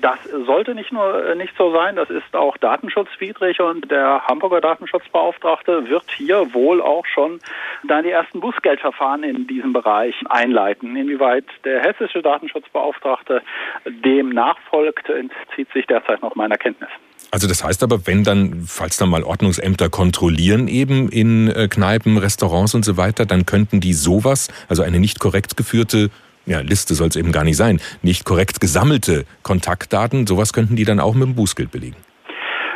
Das 0.00 0.18
sollte 0.46 0.74
nicht 0.74 0.92
nur 0.92 1.26
äh, 1.26 1.34
nicht 1.34 1.54
so 1.56 1.72
sein, 1.72 1.96
das 1.96 2.10
ist 2.10 2.36
auch 2.36 2.56
datenschutzwidrig 2.58 3.60
und 3.60 3.90
der 3.90 4.22
Hamburger 4.26 4.60
Datenschutzbeauftragte 4.60 5.88
wird 5.88 6.04
hier 6.10 6.52
wohl 6.52 6.82
auch 6.82 7.06
schon 7.06 7.40
dann 7.84 8.04
die 8.04 8.10
ersten 8.10 8.40
Bußgeldverfahren 8.40 9.22
in 9.22 9.46
diesem 9.46 9.72
Bereich 9.72 10.14
einleiten. 10.28 10.96
Inwieweit 10.96 11.46
der 11.64 11.80
hessische 11.80 12.20
Datenschutzbeauftragte 12.20 13.42
dem 13.86 14.28
nachfolgt, 14.28 15.08
entzieht 15.08 15.72
sich 15.72 15.86
derzeit 15.86 16.20
noch 16.20 16.34
meiner 16.34 16.58
Kenntnis. 16.58 16.90
Also 17.36 17.48
das 17.48 17.62
heißt 17.62 17.82
aber, 17.82 18.06
wenn 18.06 18.24
dann, 18.24 18.64
falls 18.66 18.96
dann 18.96 19.10
mal 19.10 19.22
Ordnungsämter 19.22 19.90
kontrollieren 19.90 20.68
eben 20.68 21.10
in 21.10 21.48
äh, 21.48 21.68
Kneipen, 21.68 22.16
Restaurants 22.16 22.74
und 22.74 22.82
so 22.82 22.96
weiter, 22.96 23.26
dann 23.26 23.44
könnten 23.44 23.78
die 23.78 23.92
sowas, 23.92 24.48
also 24.70 24.82
eine 24.82 24.98
nicht 24.98 25.20
korrekt 25.20 25.54
geführte 25.54 26.08
ja, 26.46 26.60
Liste 26.60 26.94
soll 26.94 27.08
es 27.08 27.16
eben 27.16 27.32
gar 27.32 27.44
nicht 27.44 27.58
sein, 27.58 27.78
nicht 28.00 28.24
korrekt 28.24 28.58
gesammelte 28.58 29.26
Kontaktdaten, 29.42 30.26
sowas 30.26 30.54
könnten 30.54 30.76
die 30.76 30.86
dann 30.86 30.98
auch 30.98 31.12
mit 31.12 31.24
dem 31.24 31.34
Bußgeld 31.34 31.70
belegen. 31.70 31.96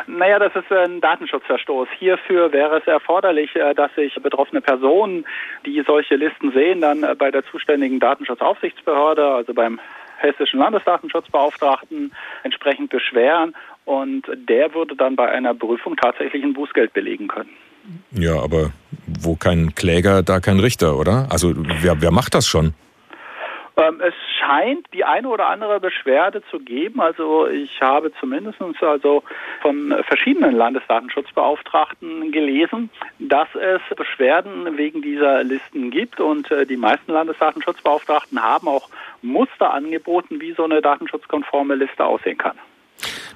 Naja, 0.07 0.39
das 0.39 0.55
ist 0.55 0.71
ein 0.71 1.01
Datenschutzverstoß. 1.01 1.89
Hierfür 1.99 2.53
wäre 2.53 2.81
es 2.81 2.87
erforderlich, 2.87 3.57
äh, 3.57 3.73
dass 3.73 3.95
sich 3.95 4.15
betroffene 4.17 4.61
Personen, 4.61 5.25
die 5.65 5.83
solche 5.87 6.17
Listen 6.17 6.53
sehen, 6.53 6.83
dann 6.83 7.03
äh, 7.03 7.15
bei 7.15 7.31
der 7.31 7.47
zuständigen 7.47 7.99
Datenschutzaufsichtsbehörde, 7.99 9.27
also 9.27 9.55
beim 9.55 9.81
hessischen 10.21 10.61
Landesdatenschutzbeauftragten, 10.61 12.13
entsprechend 12.43 12.91
beschweren 12.91 13.55
und 13.85 14.23
der 14.49 14.75
würde 14.75 14.97
dann 14.97 15.17
bei 15.17 15.31
einer 15.31 15.55
Prüfung 15.55 15.97
tatsächlich 15.97 16.43
ein 16.43 16.55
Bußgeld 16.55 16.93
belegen 16.93 17.29
können. 17.29 17.51
Ja, 18.13 18.41
aber 18.41 18.71
wo 19.21 19.37
kein 19.37 19.75
Kläger, 19.75 20.23
da 20.23 20.41
kein 20.41 20.61
Richter, 20.61 20.99
oder? 20.99 21.27
Also 21.31 21.55
wer, 21.57 22.01
wer 22.01 22.11
macht 22.11 22.35
das 22.35 22.47
schon? 22.47 22.75
Ähm, 23.77 24.01
es 24.01 24.15
scheint 24.39 24.87
die 24.93 25.05
eine 25.05 25.29
oder 25.29 25.47
andere 25.47 25.81
Beschwerde 25.81 26.43
zu 26.51 26.59
geben. 26.59 27.01
Also 27.01 27.47
ich 27.47 27.81
habe 27.81 28.13
zumindest 28.21 28.61
also 28.83 29.23
von 29.63 29.95
verschiedenen 30.07 30.55
Landesdatenschutzbeauftragten 30.55 32.31
gelesen, 32.33 32.91
dass 33.19 33.49
es 33.55 33.81
Beschwerden 33.97 34.77
wegen 34.77 35.03
dieser 35.03 35.45
Listen 35.45 35.91
gibt 35.91 36.21
und 36.21 36.51
äh, 36.51 36.67
die 36.67 36.77
meisten 36.77 37.13
Landesdatenschutzbeauftragten 37.13 38.43
haben 38.43 38.69
auch 38.69 38.89
Muster 39.23 39.73
angeboten, 39.73 40.41
wie 40.41 40.53
so 40.53 40.65
eine 40.65 40.83
datenschutzkonforme 40.83 41.75
Liste 41.75 42.05
aussehen 42.05 42.39
kann. 42.39 42.59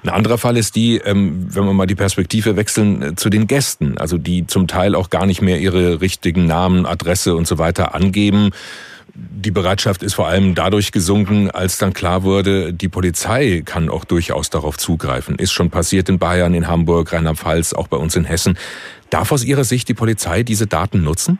Ein 0.03 0.09
anderer 0.09 0.37
Fall 0.37 0.57
ist 0.57 0.75
die, 0.75 0.97
ähm, 0.97 1.47
wenn 1.53 1.65
wir 1.65 1.73
mal 1.73 1.85
die 1.85 1.95
Perspektive 1.95 2.55
wechseln, 2.55 3.01
äh, 3.01 3.15
zu 3.15 3.29
den 3.29 3.47
Gästen, 3.47 3.97
also 3.97 4.17
die 4.17 4.47
zum 4.47 4.67
Teil 4.67 4.95
auch 4.95 5.09
gar 5.09 5.25
nicht 5.25 5.41
mehr 5.41 5.59
ihre 5.59 6.01
richtigen 6.01 6.45
Namen, 6.45 6.85
Adresse 6.85 7.35
und 7.35 7.47
so 7.47 7.57
weiter 7.57 7.95
angeben. 7.95 8.51
Die 9.13 9.51
Bereitschaft 9.51 10.03
ist 10.03 10.13
vor 10.13 10.27
allem 10.27 10.55
dadurch 10.55 10.91
gesunken, 10.91 11.49
als 11.49 11.77
dann 11.77 11.93
klar 11.93 12.23
wurde, 12.23 12.73
die 12.73 12.89
Polizei 12.89 13.63
kann 13.65 13.89
auch 13.89 14.03
durchaus 14.03 14.49
darauf 14.49 14.77
zugreifen. 14.77 15.37
Ist 15.37 15.53
schon 15.53 15.69
passiert 15.69 16.09
in 16.09 16.19
Bayern, 16.19 16.53
in 16.53 16.67
Hamburg, 16.67 17.13
Rheinland-Pfalz, 17.13 17.73
auch 17.73 17.87
bei 17.87 17.97
uns 17.97 18.17
in 18.17 18.25
Hessen. 18.25 18.57
Darf 19.09 19.31
aus 19.31 19.45
Ihrer 19.45 19.63
Sicht 19.63 19.87
die 19.87 19.93
Polizei 19.93 20.43
diese 20.43 20.67
Daten 20.67 21.03
nutzen? 21.03 21.39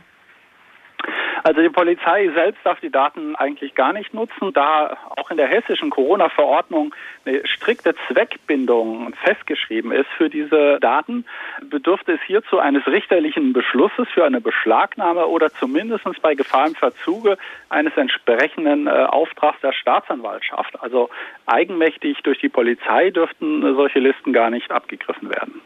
Also 1.46 1.60
die 1.60 1.68
Polizei 1.68 2.28
selbst 2.34 2.58
darf 2.64 2.80
die 2.80 2.90
Daten 2.90 3.36
eigentlich 3.36 3.76
gar 3.76 3.92
nicht 3.92 4.12
nutzen, 4.12 4.52
da 4.52 4.96
auch 5.14 5.30
in 5.30 5.36
der 5.36 5.46
hessischen 5.46 5.90
Corona-Verordnung 5.90 6.92
eine 7.26 7.46
strikte 7.46 7.94
Zweckbindung 8.08 9.12
festgeschrieben 9.24 9.92
ist 9.92 10.08
für 10.16 10.30
diese 10.30 10.78
Daten, 10.80 11.24
bedürfte 11.68 12.12
es 12.12 12.20
hierzu 12.26 12.58
eines 12.58 12.86
richterlichen 12.86 13.52
Beschlusses 13.52 14.06
für 14.12 14.24
eine 14.24 14.40
Beschlagnahme 14.40 15.26
oder 15.26 15.52
zumindest 15.52 16.04
bei 16.22 16.34
Gefahr 16.34 16.68
im 16.68 16.74
Verzuge 16.74 17.36
eines 17.68 17.96
entsprechenden 17.96 18.86
äh, 18.86 18.90
Auftrags 18.90 19.60
der 19.62 19.72
Staatsanwaltschaft. 19.72 20.80
Also 20.80 21.10
eigenmächtig 21.46 22.18
durch 22.22 22.38
die 22.38 22.48
Polizei 22.48 23.10
dürften 23.10 23.62
solche 23.76 23.98
Listen 23.98 24.32
gar 24.32 24.50
nicht 24.50 24.70
abgegriffen 24.70 25.30
werden. 25.30 25.60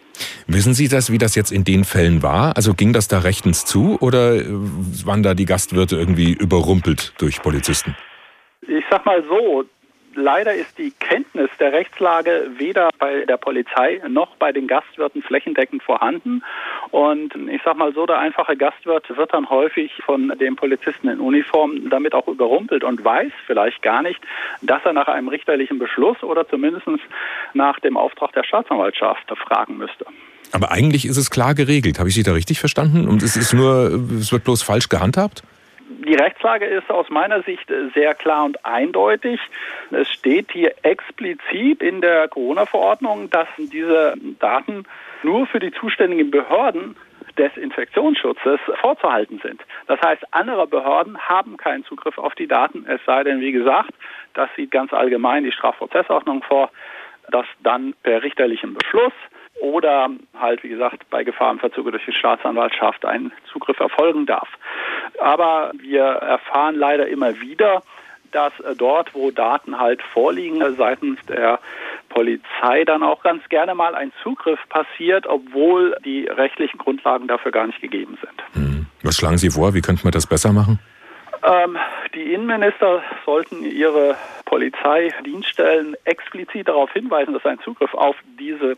Wissen 0.46 0.74
Sie 0.74 0.88
das, 0.88 1.12
wie 1.12 1.18
das 1.18 1.34
jetzt 1.34 1.52
in 1.52 1.64
den 1.64 1.84
Fällen 1.84 2.22
war? 2.22 2.56
Also 2.56 2.74
ging 2.74 2.92
das 2.92 3.08
da 3.08 3.20
rechtens 3.20 3.64
zu 3.64 3.98
oder 4.00 4.36
äh, 4.36 4.44
waren 5.04 5.22
da 5.22 5.34
die 5.34 5.46
Gastwirte 5.46 5.96
irgendwie 5.96 6.32
überrumpelt 6.32 7.12
durch 7.18 7.42
Polizisten? 7.42 7.96
Ich 8.62 8.84
sag 8.90 9.04
mal 9.06 9.22
so, 9.28 9.64
Leider 10.14 10.54
ist 10.54 10.76
die 10.78 10.90
Kenntnis 10.90 11.50
der 11.60 11.72
Rechtslage 11.72 12.50
weder 12.56 12.90
bei 12.98 13.24
der 13.26 13.36
Polizei 13.36 14.00
noch 14.08 14.34
bei 14.36 14.50
den 14.52 14.66
Gastwirten 14.66 15.22
flächendeckend 15.22 15.82
vorhanden. 15.82 16.42
Und 16.90 17.34
ich 17.48 17.62
sage 17.62 17.78
mal 17.78 17.92
so, 17.94 18.06
der 18.06 18.18
einfache 18.18 18.56
Gastwirt 18.56 19.16
wird 19.16 19.32
dann 19.32 19.48
häufig 19.48 19.92
von 20.04 20.36
dem 20.40 20.56
Polizisten 20.56 21.08
in 21.08 21.20
Uniform 21.20 21.88
damit 21.90 22.14
auch 22.14 22.26
überrumpelt 22.26 22.82
und 22.82 23.04
weiß 23.04 23.30
vielleicht 23.46 23.82
gar 23.82 24.02
nicht, 24.02 24.20
dass 24.62 24.84
er 24.84 24.92
nach 24.92 25.08
einem 25.08 25.28
richterlichen 25.28 25.78
Beschluss 25.78 26.22
oder 26.22 26.48
zumindest 26.48 26.86
nach 27.54 27.78
dem 27.80 27.96
Auftrag 27.96 28.32
der 28.32 28.42
Staatsanwaltschaft 28.42 29.30
fragen 29.46 29.78
müsste. 29.78 30.06
Aber 30.52 30.72
eigentlich 30.72 31.06
ist 31.06 31.16
es 31.16 31.30
klar 31.30 31.54
geregelt. 31.54 31.98
Habe 31.98 32.08
ich 32.08 32.14
Sie 32.14 32.22
da 32.24 32.32
richtig 32.32 32.58
verstanden? 32.58 33.06
Und 33.06 33.22
es 33.22 33.36
ist 33.36 33.52
nur, 33.52 33.92
es 34.18 34.32
wird 34.32 34.44
bloß 34.44 34.62
falsch 34.62 34.88
gehandhabt? 34.88 35.44
Die 35.92 36.14
Rechtslage 36.14 36.66
ist 36.66 36.88
aus 36.88 37.10
meiner 37.10 37.42
Sicht 37.42 37.68
sehr 37.94 38.14
klar 38.14 38.44
und 38.44 38.64
eindeutig. 38.64 39.40
Es 39.90 40.08
steht 40.08 40.52
hier 40.52 40.72
explizit 40.82 41.82
in 41.82 42.00
der 42.00 42.28
Corona-Verordnung, 42.28 43.28
dass 43.28 43.48
diese 43.56 44.14
Daten 44.38 44.84
nur 45.24 45.48
für 45.48 45.58
die 45.58 45.72
zuständigen 45.72 46.30
Behörden 46.30 46.94
des 47.36 47.56
Infektionsschutzes 47.56 48.60
vorzuhalten 48.80 49.40
sind. 49.42 49.62
Das 49.88 50.00
heißt, 50.00 50.22
andere 50.30 50.68
Behörden 50.68 51.18
haben 51.18 51.56
keinen 51.56 51.84
Zugriff 51.84 52.18
auf 52.18 52.34
die 52.36 52.46
Daten, 52.46 52.86
es 52.86 53.00
sei 53.04 53.24
denn, 53.24 53.40
wie 53.40 53.52
gesagt, 53.52 53.92
das 54.34 54.48
sieht 54.56 54.70
ganz 54.70 54.92
allgemein 54.92 55.42
die 55.42 55.52
Strafprozessordnung 55.52 56.42
vor, 56.44 56.70
dass 57.30 57.46
dann 57.62 57.94
per 58.02 58.22
richterlichem 58.22 58.74
Beschluss 58.74 59.12
oder 59.60 60.08
halt, 60.38 60.62
wie 60.62 60.68
gesagt, 60.68 61.08
bei 61.10 61.24
Gefahr 61.24 61.52
im 61.52 61.58
Verzuge 61.58 61.90
durch 61.90 62.04
die 62.04 62.12
Staatsanwaltschaft 62.12 63.04
ein 63.04 63.32
Zugriff 63.52 63.78
erfolgen 63.80 64.26
darf. 64.26 64.48
Aber 65.20 65.72
wir 65.78 66.02
erfahren 66.02 66.76
leider 66.76 67.08
immer 67.08 67.40
wieder, 67.40 67.82
dass 68.32 68.52
dort, 68.78 69.14
wo 69.14 69.30
Daten 69.30 69.78
halt 69.78 70.02
vorliegen, 70.02 70.62
seitens 70.76 71.18
der 71.26 71.58
Polizei 72.08 72.84
dann 72.84 73.02
auch 73.02 73.22
ganz 73.22 73.48
gerne 73.48 73.74
mal 73.74 73.94
ein 73.94 74.12
Zugriff 74.22 74.60
passiert, 74.68 75.26
obwohl 75.26 75.96
die 76.04 76.26
rechtlichen 76.26 76.78
Grundlagen 76.78 77.26
dafür 77.26 77.52
gar 77.52 77.66
nicht 77.66 77.80
gegeben 77.80 78.18
sind. 78.20 78.42
Hm. 78.54 78.86
Was 79.02 79.16
schlagen 79.16 79.38
Sie 79.38 79.50
vor? 79.50 79.74
Wie 79.74 79.80
könnte 79.80 80.04
man 80.04 80.12
das 80.12 80.26
besser 80.26 80.52
machen? 80.52 80.78
Ähm, 81.42 81.76
die 82.14 82.34
Innenminister 82.34 83.02
sollten 83.24 83.64
ihre 83.64 84.16
Polizeidienststellen 84.44 85.96
explizit 86.04 86.68
darauf 86.68 86.92
hinweisen, 86.92 87.32
dass 87.32 87.46
ein 87.46 87.60
Zugriff 87.60 87.94
auf 87.94 88.16
diese 88.38 88.76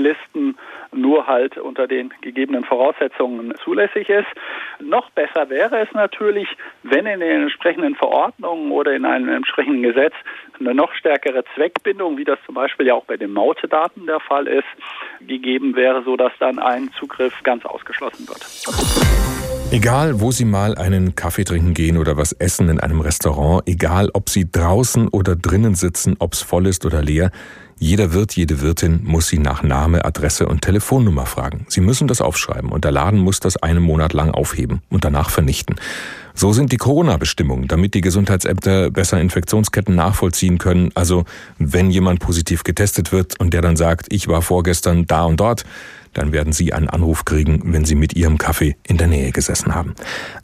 Listen 0.00 0.56
nur 0.92 1.26
halt 1.26 1.56
unter 1.58 1.86
den 1.86 2.12
gegebenen 2.20 2.64
Voraussetzungen 2.64 3.54
zulässig 3.62 4.08
ist. 4.08 4.26
Noch 4.80 5.10
besser 5.10 5.48
wäre 5.50 5.78
es 5.78 5.92
natürlich, 5.92 6.48
wenn 6.82 7.06
in 7.06 7.20
den 7.20 7.42
entsprechenden 7.42 7.94
Verordnungen 7.94 8.72
oder 8.72 8.94
in 8.94 9.04
einem 9.04 9.28
entsprechenden 9.28 9.82
Gesetz 9.82 10.14
eine 10.58 10.74
noch 10.74 10.92
stärkere 10.94 11.44
Zweckbindung, 11.54 12.18
wie 12.18 12.24
das 12.24 12.38
zum 12.46 12.54
Beispiel 12.54 12.86
ja 12.86 12.94
auch 12.94 13.04
bei 13.04 13.16
den 13.16 13.32
Mautedaten 13.32 14.06
der 14.06 14.20
Fall 14.20 14.46
ist, 14.46 14.64
gegeben 15.26 15.76
wäre, 15.76 16.02
sodass 16.02 16.32
dann 16.38 16.58
ein 16.58 16.90
Zugriff 16.98 17.42
ganz 17.42 17.64
ausgeschlossen 17.64 18.28
wird. 18.28 18.44
Egal, 19.72 20.20
wo 20.20 20.32
Sie 20.32 20.44
mal 20.44 20.74
einen 20.74 21.14
Kaffee 21.14 21.44
trinken 21.44 21.74
gehen 21.74 21.96
oder 21.96 22.16
was 22.16 22.32
essen 22.32 22.68
in 22.68 22.80
einem 22.80 23.00
Restaurant, 23.00 23.62
egal 23.66 24.10
ob 24.14 24.28
Sie 24.28 24.50
draußen 24.50 25.06
oder 25.06 25.36
drinnen 25.36 25.76
sitzen, 25.76 26.16
ob 26.18 26.32
es 26.32 26.42
voll 26.42 26.66
ist 26.66 26.84
oder 26.84 27.02
leer, 27.02 27.30
jeder 27.80 28.12
Wirt, 28.12 28.36
jede 28.36 28.60
Wirtin 28.60 29.00
muss 29.04 29.28
Sie 29.28 29.38
nach 29.38 29.62
Name, 29.62 30.04
Adresse 30.04 30.46
und 30.46 30.60
Telefonnummer 30.60 31.24
fragen. 31.24 31.64
Sie 31.68 31.80
müssen 31.80 32.08
das 32.08 32.20
aufschreiben 32.20 32.70
und 32.70 32.84
der 32.84 32.92
Laden 32.92 33.18
muss 33.18 33.40
das 33.40 33.56
einen 33.56 33.82
Monat 33.82 34.12
lang 34.12 34.30
aufheben 34.30 34.82
und 34.90 35.06
danach 35.06 35.30
vernichten. 35.30 35.76
So 36.34 36.52
sind 36.52 36.72
die 36.72 36.76
Corona-Bestimmungen, 36.76 37.68
damit 37.68 37.94
die 37.94 38.02
Gesundheitsämter 38.02 38.90
besser 38.90 39.18
Infektionsketten 39.18 39.94
nachvollziehen 39.94 40.58
können. 40.58 40.90
Also 40.94 41.24
wenn 41.58 41.90
jemand 41.90 42.20
positiv 42.20 42.64
getestet 42.64 43.12
wird 43.12 43.40
und 43.40 43.54
der 43.54 43.62
dann 43.62 43.76
sagt, 43.76 44.06
ich 44.10 44.28
war 44.28 44.42
vorgestern 44.42 45.06
da 45.06 45.24
und 45.24 45.40
dort, 45.40 45.64
dann 46.14 46.32
werden 46.32 46.52
Sie 46.52 46.72
einen 46.72 46.88
Anruf 46.88 47.24
kriegen, 47.24 47.60
wenn 47.72 47.84
Sie 47.84 47.94
mit 47.94 48.14
Ihrem 48.14 48.38
Kaffee 48.38 48.76
in 48.86 48.96
der 48.96 49.06
Nähe 49.06 49.32
gesessen 49.32 49.74
haben. 49.74 49.94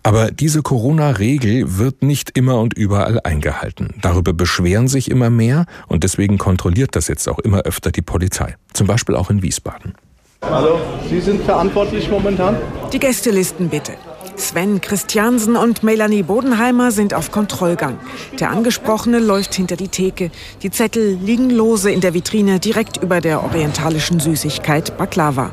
Aber 0.03 0.31
diese 0.31 0.63
Corona-Regel 0.63 1.79
wird 1.79 2.03
nicht 2.03 2.37
immer 2.37 2.61
und 2.61 2.75
überall 2.75 3.21
eingehalten. 3.23 3.95
Darüber 4.01 4.33
beschweren 4.33 4.89
sich 4.89 5.11
immer 5.11 5.31
mehr 5.31 5.67
und 5.89 6.05
deswegen 6.05 6.39
kontrolliert 6.39 6.97
das 6.97 7.09
jetzt 7.09 7.29
auch 7.29 7.39
immer 7.39 7.63
öfter 7.63 7.91
die 7.91 8.03
Polizei. 8.03 8.57
Zum 8.73 8.87
Beispiel 8.87 9.17
auch 9.17 9.31
in 9.31 9.43
Wiesbaden. 9.43 9.95
Hallo, 10.43 10.79
Sie 11.09 11.21
sind 11.21 11.43
verantwortlich 11.43 12.11
momentan? 12.11 12.57
Die 12.93 12.99
Gästelisten 12.99 13.69
bitte. 13.69 13.93
Sven 14.37 14.81
Christiansen 14.81 15.57
und 15.57 15.83
Melanie 15.83 16.23
Bodenheimer 16.23 16.91
sind 16.91 17.15
auf 17.15 17.31
Kontrollgang. 17.31 17.99
Der 18.41 18.51
Angesprochene 18.51 19.19
läuft 19.19 19.55
hinter 19.55 19.77
die 19.77 19.89
Theke. 19.89 20.31
Die 20.63 20.71
Zettel 20.71 21.19
liegen 21.23 21.51
lose 21.51 21.91
in 21.91 22.01
der 22.01 22.15
Vitrine 22.15 22.59
direkt 22.59 23.03
über 23.03 23.21
der 23.21 23.45
orientalischen 23.45 24.21
Süßigkeit 24.21 24.97
Baklava. 24.99 25.53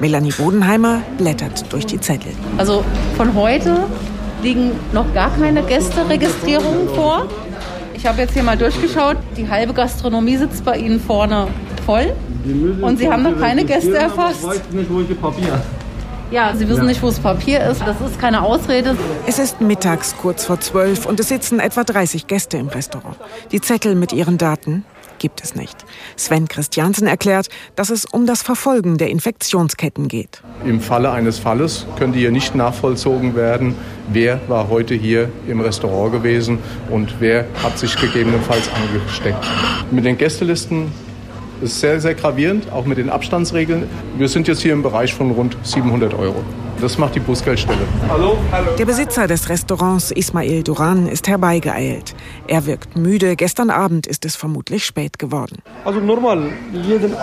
Melanie 0.00 0.32
Bodenheimer 0.32 1.02
blättert 1.18 1.72
durch 1.72 1.86
die 1.86 2.00
Zettel. 2.00 2.32
Also 2.56 2.84
von 3.16 3.34
heute 3.34 3.84
liegen 4.42 4.72
noch 4.92 5.12
gar 5.14 5.34
keine 5.36 5.62
Gästeregistrierungen 5.62 6.88
vor. 6.94 7.28
Ich 7.94 8.06
habe 8.06 8.20
jetzt 8.20 8.34
hier 8.34 8.42
mal 8.42 8.56
durchgeschaut. 8.56 9.16
Die 9.36 9.48
halbe 9.48 9.72
Gastronomie 9.74 10.36
sitzt 10.36 10.64
bei 10.64 10.76
Ihnen 10.76 11.00
vorne 11.00 11.48
voll. 11.86 12.12
Und 12.80 12.98
Sie 12.98 13.08
haben 13.08 13.22
noch 13.22 13.38
keine 13.38 13.64
Gäste 13.64 13.96
erfasst. 13.96 14.40
Ich 14.40 14.46
weiß 14.46 14.60
nicht, 14.72 14.90
wo 14.90 15.00
ich 15.00 15.06
die 15.06 15.14
Papier 15.14 15.62
ja, 16.32 16.54
Sie 16.56 16.68
wissen 16.68 16.86
nicht, 16.86 17.02
wo 17.02 17.08
das 17.08 17.20
Papier 17.20 17.64
ist. 17.64 17.82
Das 17.82 18.00
ist 18.00 18.18
keine 18.18 18.42
Ausrede. 18.42 18.96
Es 19.26 19.38
ist 19.38 19.60
mittags 19.60 20.16
kurz 20.16 20.46
vor 20.46 20.58
zwölf 20.60 21.06
und 21.06 21.20
es 21.20 21.28
sitzen 21.28 21.60
etwa 21.60 21.84
30 21.84 22.26
Gäste 22.26 22.56
im 22.56 22.68
Restaurant. 22.68 23.16
Die 23.52 23.60
Zettel 23.60 23.94
mit 23.94 24.12
ihren 24.12 24.38
Daten 24.38 24.84
gibt 25.18 25.44
es 25.44 25.54
nicht. 25.54 25.84
Sven 26.16 26.48
Christiansen 26.48 27.06
erklärt, 27.06 27.48
dass 27.76 27.90
es 27.90 28.06
um 28.06 28.26
das 28.26 28.42
Verfolgen 28.42 28.98
der 28.98 29.10
Infektionsketten 29.10 30.08
geht. 30.08 30.42
Im 30.64 30.80
Falle 30.80 31.12
eines 31.12 31.38
Falles 31.38 31.86
könnte 31.96 32.18
hier 32.18 32.32
nicht 32.32 32.54
nachvollzogen 32.54 33.36
werden, 33.36 33.76
wer 34.08 34.40
war 34.48 34.68
heute 34.68 34.94
hier 34.94 35.30
im 35.46 35.60
Restaurant 35.60 36.12
gewesen 36.12 36.58
und 36.90 37.20
wer 37.20 37.46
hat 37.62 37.78
sich 37.78 37.94
gegebenenfalls 37.96 38.68
angesteckt. 38.72 39.44
Mit 39.90 40.04
den 40.04 40.18
Gästelisten 40.18 40.90
ist 41.62 41.80
sehr, 41.80 42.00
sehr 42.00 42.14
gravierend, 42.14 42.70
auch 42.72 42.84
mit 42.84 42.98
den 42.98 43.08
Abstandsregeln. 43.08 43.88
Wir 44.18 44.28
sind 44.28 44.48
jetzt 44.48 44.62
hier 44.62 44.72
im 44.72 44.82
Bereich 44.82 45.14
von 45.14 45.30
rund 45.30 45.56
700 45.62 46.14
Euro. 46.14 46.42
Das 46.82 46.98
macht 46.98 47.14
die 47.14 47.20
Bußgeldstelle. 47.20 47.78
Hallo, 48.08 48.36
hallo. 48.50 48.72
Der 48.76 48.84
Besitzer 48.84 49.28
des 49.28 49.48
Restaurants 49.48 50.10
Ismail 50.10 50.64
Duran 50.64 51.06
ist 51.06 51.28
herbeigeeilt. 51.28 52.12
Er 52.48 52.66
wirkt 52.66 52.96
müde. 52.96 53.36
Gestern 53.36 53.70
Abend 53.70 54.08
ist 54.08 54.24
es 54.24 54.34
vermutlich 54.34 54.84
spät 54.84 55.20
geworden. 55.20 55.58
Also 55.84 56.00
normal, 56.00 56.50
jeden 56.72 57.14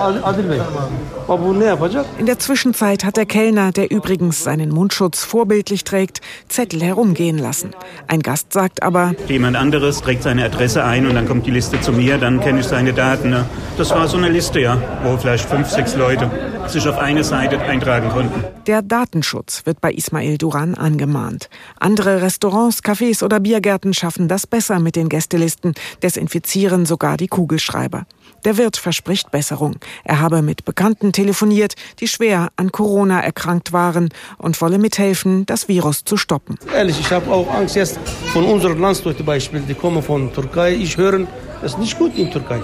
In 2.17 2.25
der 2.25 2.39
Zwischenzeit 2.39 3.03
hat 3.03 3.17
der 3.17 3.25
Kellner, 3.25 3.73
der 3.73 3.91
übrigens 3.91 4.45
seinen 4.45 4.69
Mundschutz 4.69 5.25
vorbildlich 5.25 5.83
trägt, 5.83 6.21
Zettel 6.47 6.81
herumgehen 6.81 7.37
lassen. 7.37 7.71
Ein 8.07 8.21
Gast 8.21 8.53
sagt 8.53 8.81
aber, 8.81 9.11
jemand 9.27 9.57
anderes 9.57 9.99
trägt 9.99 10.23
seine 10.23 10.45
Adresse 10.45 10.85
ein 10.85 11.05
und 11.05 11.15
dann 11.15 11.27
kommt 11.27 11.45
die 11.45 11.51
Liste 11.51 11.81
zu 11.81 11.91
mir, 11.91 12.17
dann 12.17 12.39
kenne 12.39 12.61
ich 12.61 12.65
seine 12.65 12.93
Daten. 12.93 13.31
Ne? 13.31 13.43
Das 13.77 13.89
war 13.91 14.07
so 14.07 14.15
eine 14.15 14.28
Liste, 14.31 14.59
ja, 14.59 14.81
wo 15.03 15.17
vielleicht 15.17 15.49
fünf, 15.49 15.69
sechs 15.69 15.95
Leute 15.95 16.29
sich 16.67 16.87
auf 16.87 16.97
eine 16.97 17.23
Seite 17.23 17.59
eintragen 17.59 18.09
konnten. 18.09 18.43
Der 18.67 18.81
Datenschutz 18.81 19.65
wird 19.65 19.81
bei 19.81 19.91
Ismail 19.91 20.37
Duran 20.37 20.75
angemahnt. 20.75 21.49
Andere 21.79 22.21
Restaurants, 22.21 22.83
Cafés 22.83 23.23
oder 23.23 23.39
Biergärten 23.39 23.93
schaffen 23.93 24.27
das 24.27 24.45
besser 24.45 24.79
mit 24.79 24.95
den 24.95 25.09
Gästelisten, 25.09 25.73
desinfizieren 26.03 26.85
sogar 26.85 27.17
die 27.17 27.27
Kugelschreiber. 27.27 28.05
Der 28.45 28.57
Wirt 28.57 28.77
verspricht 28.77 29.31
Besserung. 29.31 29.75
Er 30.03 30.21
habe 30.21 30.41
mit 30.41 30.63
Bekannten 30.63 31.11
telefoniert, 31.11 31.73
die 31.99 32.07
schwer 32.07 32.49
an 32.55 32.71
Corona 32.71 33.19
erkrankt 33.21 33.73
waren 33.73 34.09
und 34.37 34.61
wolle 34.61 34.77
mithelfen, 34.77 35.45
das 35.45 35.67
Virus 35.67 36.05
zu 36.05 36.15
stoppen. 36.15 36.57
Ehrlich, 36.73 36.99
ich 36.99 37.11
habe 37.11 37.31
auch 37.31 37.51
Angst 37.53 37.75
jetzt 37.75 37.99
von 38.31 38.45
unseren 38.45 38.79
Landsleuten 38.79 39.25
Beispiel, 39.25 39.61
die 39.61 39.73
kommen 39.73 40.01
von 40.01 40.31
Türkei. 40.31 40.73
Ich 40.73 40.95
höre, 40.97 41.27
es 41.61 41.73
ist 41.73 41.79
nicht 41.79 41.97
gut 41.97 42.15
in 42.15 42.31
Türkei. 42.31 42.61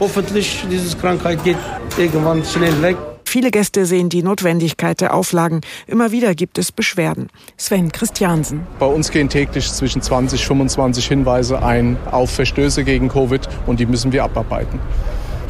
Hoffentlich 0.00 0.64
diese 0.70 0.96
Krankheit 0.96 1.42
geht 1.44 1.56
irgendwann 1.96 2.44
schnell 2.44 2.80
weg. 2.82 2.96
Viele 3.24 3.50
Gäste 3.50 3.84
sehen 3.84 4.08
die 4.08 4.22
Notwendigkeit 4.22 5.02
der 5.02 5.12
Auflagen. 5.12 5.60
Immer 5.86 6.12
wieder 6.12 6.34
gibt 6.34 6.56
es 6.56 6.72
Beschwerden. 6.72 7.28
Sven 7.58 7.92
Christiansen. 7.92 8.66
Bei 8.78 8.86
uns 8.86 9.10
gehen 9.10 9.28
täglich 9.28 9.70
zwischen 9.70 10.00
20 10.00 10.40
und 10.40 10.46
25 10.46 11.06
Hinweise 11.06 11.62
ein 11.62 11.98
auf 12.10 12.30
Verstöße 12.30 12.84
gegen 12.84 13.08
Covid 13.08 13.46
und 13.66 13.80
die 13.80 13.86
müssen 13.86 14.12
wir 14.12 14.24
abarbeiten. 14.24 14.80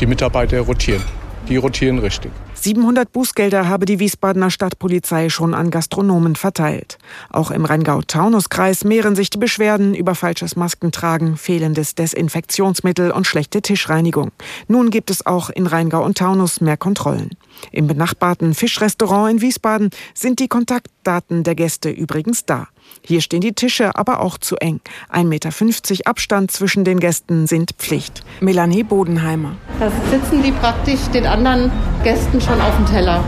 Die 0.01 0.07
Mitarbeiter 0.07 0.61
rotieren. 0.63 1.05
Die 1.49 1.57
rotieren 1.57 2.01
richtig. 2.01 2.33
700 2.61 3.13
Bußgelder 3.13 3.69
habe 3.69 3.87
die 3.87 4.01
Wiesbadener 4.01 4.51
Stadtpolizei 4.51 5.29
schon 5.29 5.55
an 5.55 5.71
Gastronomen 5.71 6.35
verteilt. 6.35 6.99
Auch 7.31 7.53
im 7.53 7.65
Rheingau-Taunus-Kreis 7.65 8.83
mehren 8.85 9.15
sich 9.15 9.31
die 9.31 9.39
Beschwerden 9.39 9.95
über 9.95 10.17
falsches 10.17 10.57
Maskentragen, 10.57 11.37
fehlendes 11.37 11.95
Desinfektionsmittel 11.95 13.13
und 13.13 13.29
schlechte 13.29 13.63
Tischreinigung. 13.63 14.33
Nun 14.67 14.91
gibt 14.91 15.11
es 15.11 15.25
auch 15.25 15.51
in 15.51 15.69
Rheingau 15.69 16.05
und 16.05 16.19
Taunus 16.19 16.61
mehr 16.61 16.77
Kontrollen. 16.77 17.31
Im 17.71 17.87
benachbarten 17.87 18.55
Fischrestaurant 18.55 19.31
in 19.31 19.41
Wiesbaden 19.41 19.91
sind 20.15 20.41
die 20.41 20.49
Kontaktdaten 20.49 21.45
der 21.45 21.55
Gäste 21.55 21.91
übrigens 21.91 22.45
da. 22.45 22.69
Hier 23.09 23.23
stehen 23.23 23.41
die 23.41 23.55
Tische 23.55 23.97
aber 23.97 24.21
auch 24.21 24.37
zu 24.37 24.57
eng. 24.57 24.83
1,50 25.11 25.25
Meter 25.25 26.11
Abstand 26.11 26.51
zwischen 26.51 26.85
den 26.85 27.01
Gästen 27.01 27.47
sind 27.47 27.73
Pflicht. 27.79 28.23
Melanie 28.41 28.83
Bodenheimer. 28.83 29.53
Da 29.81 29.91
sitzen 30.11 30.43
die 30.43 30.53
praktisch 30.53 31.01
den 31.15 31.25
anderen 31.25 31.73
Gästen 32.05 32.39
schon 32.39 32.61
auf 32.61 32.77
dem 32.77 32.85
Teller. 32.85 33.25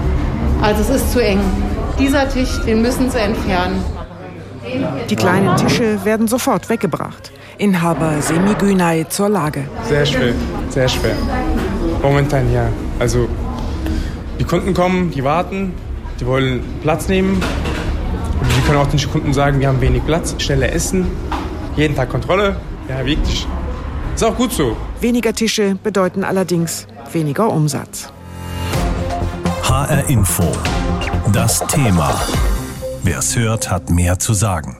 Also 0.60 0.82
es 0.82 0.90
ist 0.90 1.12
zu 1.12 1.24
eng. 1.24 1.40
Dieser 1.98 2.28
Tisch, 2.28 2.60
den 2.66 2.82
müssen 2.82 3.10
sie 3.10 3.20
entfernen. 3.20 3.82
Die 5.08 5.16
kleinen 5.16 5.56
Tische 5.56 6.04
werden 6.04 6.28
sofort 6.28 6.68
weggebracht. 6.68 7.32
Inhaber 7.56 8.20
Semi 8.20 8.52
Günay 8.56 9.08
zur 9.08 9.30
Lage. 9.30 9.66
Sehr 9.88 10.04
schwer, 10.04 10.34
sehr 10.68 10.88
schwer. 10.88 11.16
Momentan 12.02 12.52
ja. 12.52 12.68
Also 12.98 13.30
die 14.38 14.44
Kunden 14.44 14.74
kommen, 14.74 15.10
die 15.10 15.24
warten, 15.24 15.72
die 16.20 16.26
wollen 16.26 16.62
Platz 16.82 17.08
nehmen. 17.08 17.42
Können 18.70 18.82
auch 18.82 18.86
den 18.86 19.10
Kunden 19.10 19.32
sagen, 19.32 19.58
wir 19.58 19.66
haben 19.66 19.80
wenig 19.80 20.06
Platz, 20.06 20.36
schnelle 20.38 20.70
Essen, 20.70 21.08
jeden 21.74 21.96
Tag 21.96 22.08
Kontrolle. 22.08 22.54
Ja, 22.88 23.04
wirklich. 23.04 23.44
Ist 24.14 24.22
auch 24.22 24.36
gut 24.36 24.52
so. 24.52 24.76
Weniger 25.00 25.32
Tische 25.32 25.74
bedeuten 25.82 26.22
allerdings 26.22 26.86
weniger 27.10 27.50
Umsatz. 27.50 28.12
HR 29.64 30.08
Info. 30.08 30.44
Das 31.32 31.66
Thema. 31.66 32.14
Wer 33.02 33.18
es 33.18 33.36
hört, 33.36 33.72
hat 33.72 33.90
mehr 33.90 34.20
zu 34.20 34.34
sagen. 34.34 34.79